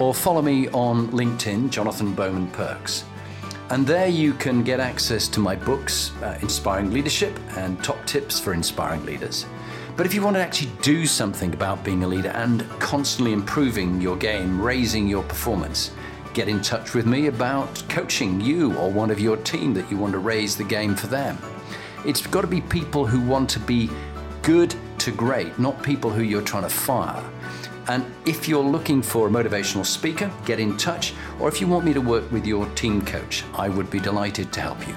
or 0.00 0.12
follow 0.12 0.42
me 0.42 0.66
on 0.70 1.06
LinkedIn, 1.12 1.70
Jonathan 1.70 2.12
Bowman 2.12 2.48
Perks. 2.48 3.04
And 3.68 3.86
there 3.86 4.08
you 4.08 4.34
can 4.34 4.64
get 4.64 4.80
access 4.80 5.28
to 5.28 5.38
my 5.38 5.54
books, 5.54 6.10
uh, 6.22 6.36
Inspiring 6.42 6.90
Leadership 6.90 7.38
and 7.56 7.80
Top 7.84 8.04
Tips 8.04 8.40
for 8.40 8.52
Inspiring 8.52 9.06
Leaders. 9.06 9.46
But 9.96 10.06
if 10.06 10.12
you 10.12 10.22
want 10.22 10.34
to 10.34 10.42
actually 10.42 10.72
do 10.82 11.06
something 11.06 11.54
about 11.54 11.84
being 11.84 12.02
a 12.02 12.08
leader 12.08 12.30
and 12.30 12.68
constantly 12.80 13.32
improving 13.32 14.00
your 14.00 14.16
game, 14.16 14.60
raising 14.60 15.06
your 15.06 15.22
performance, 15.22 15.92
get 16.34 16.48
in 16.48 16.60
touch 16.62 16.94
with 16.94 17.06
me 17.06 17.28
about 17.28 17.80
coaching 17.88 18.40
you 18.40 18.76
or 18.76 18.90
one 18.90 19.12
of 19.12 19.20
your 19.20 19.36
team 19.36 19.72
that 19.74 19.88
you 19.88 19.96
want 19.96 20.14
to 20.14 20.18
raise 20.18 20.56
the 20.56 20.64
game 20.64 20.96
for 20.96 21.06
them. 21.06 21.38
It's 22.04 22.26
got 22.26 22.40
to 22.40 22.46
be 22.46 22.62
people 22.62 23.06
who 23.06 23.20
want 23.20 23.50
to 23.50 23.60
be 23.60 23.88
good 24.42 24.74
to 24.98 25.10
great, 25.10 25.58
not 25.58 25.82
people 25.82 26.10
who 26.10 26.22
you're 26.22 26.42
trying 26.42 26.62
to 26.62 26.68
fire. 26.68 27.22
And 27.88 28.04
if 28.26 28.48
you're 28.48 28.62
looking 28.62 29.02
for 29.02 29.26
a 29.26 29.30
motivational 29.30 29.84
speaker, 29.84 30.30
get 30.44 30.60
in 30.60 30.76
touch. 30.76 31.12
Or 31.40 31.48
if 31.48 31.60
you 31.60 31.66
want 31.66 31.84
me 31.84 31.92
to 31.92 32.00
work 32.00 32.30
with 32.30 32.46
your 32.46 32.66
team 32.70 33.02
coach, 33.04 33.44
I 33.54 33.68
would 33.68 33.90
be 33.90 33.98
delighted 33.98 34.52
to 34.52 34.60
help 34.60 34.86
you. 34.86 34.94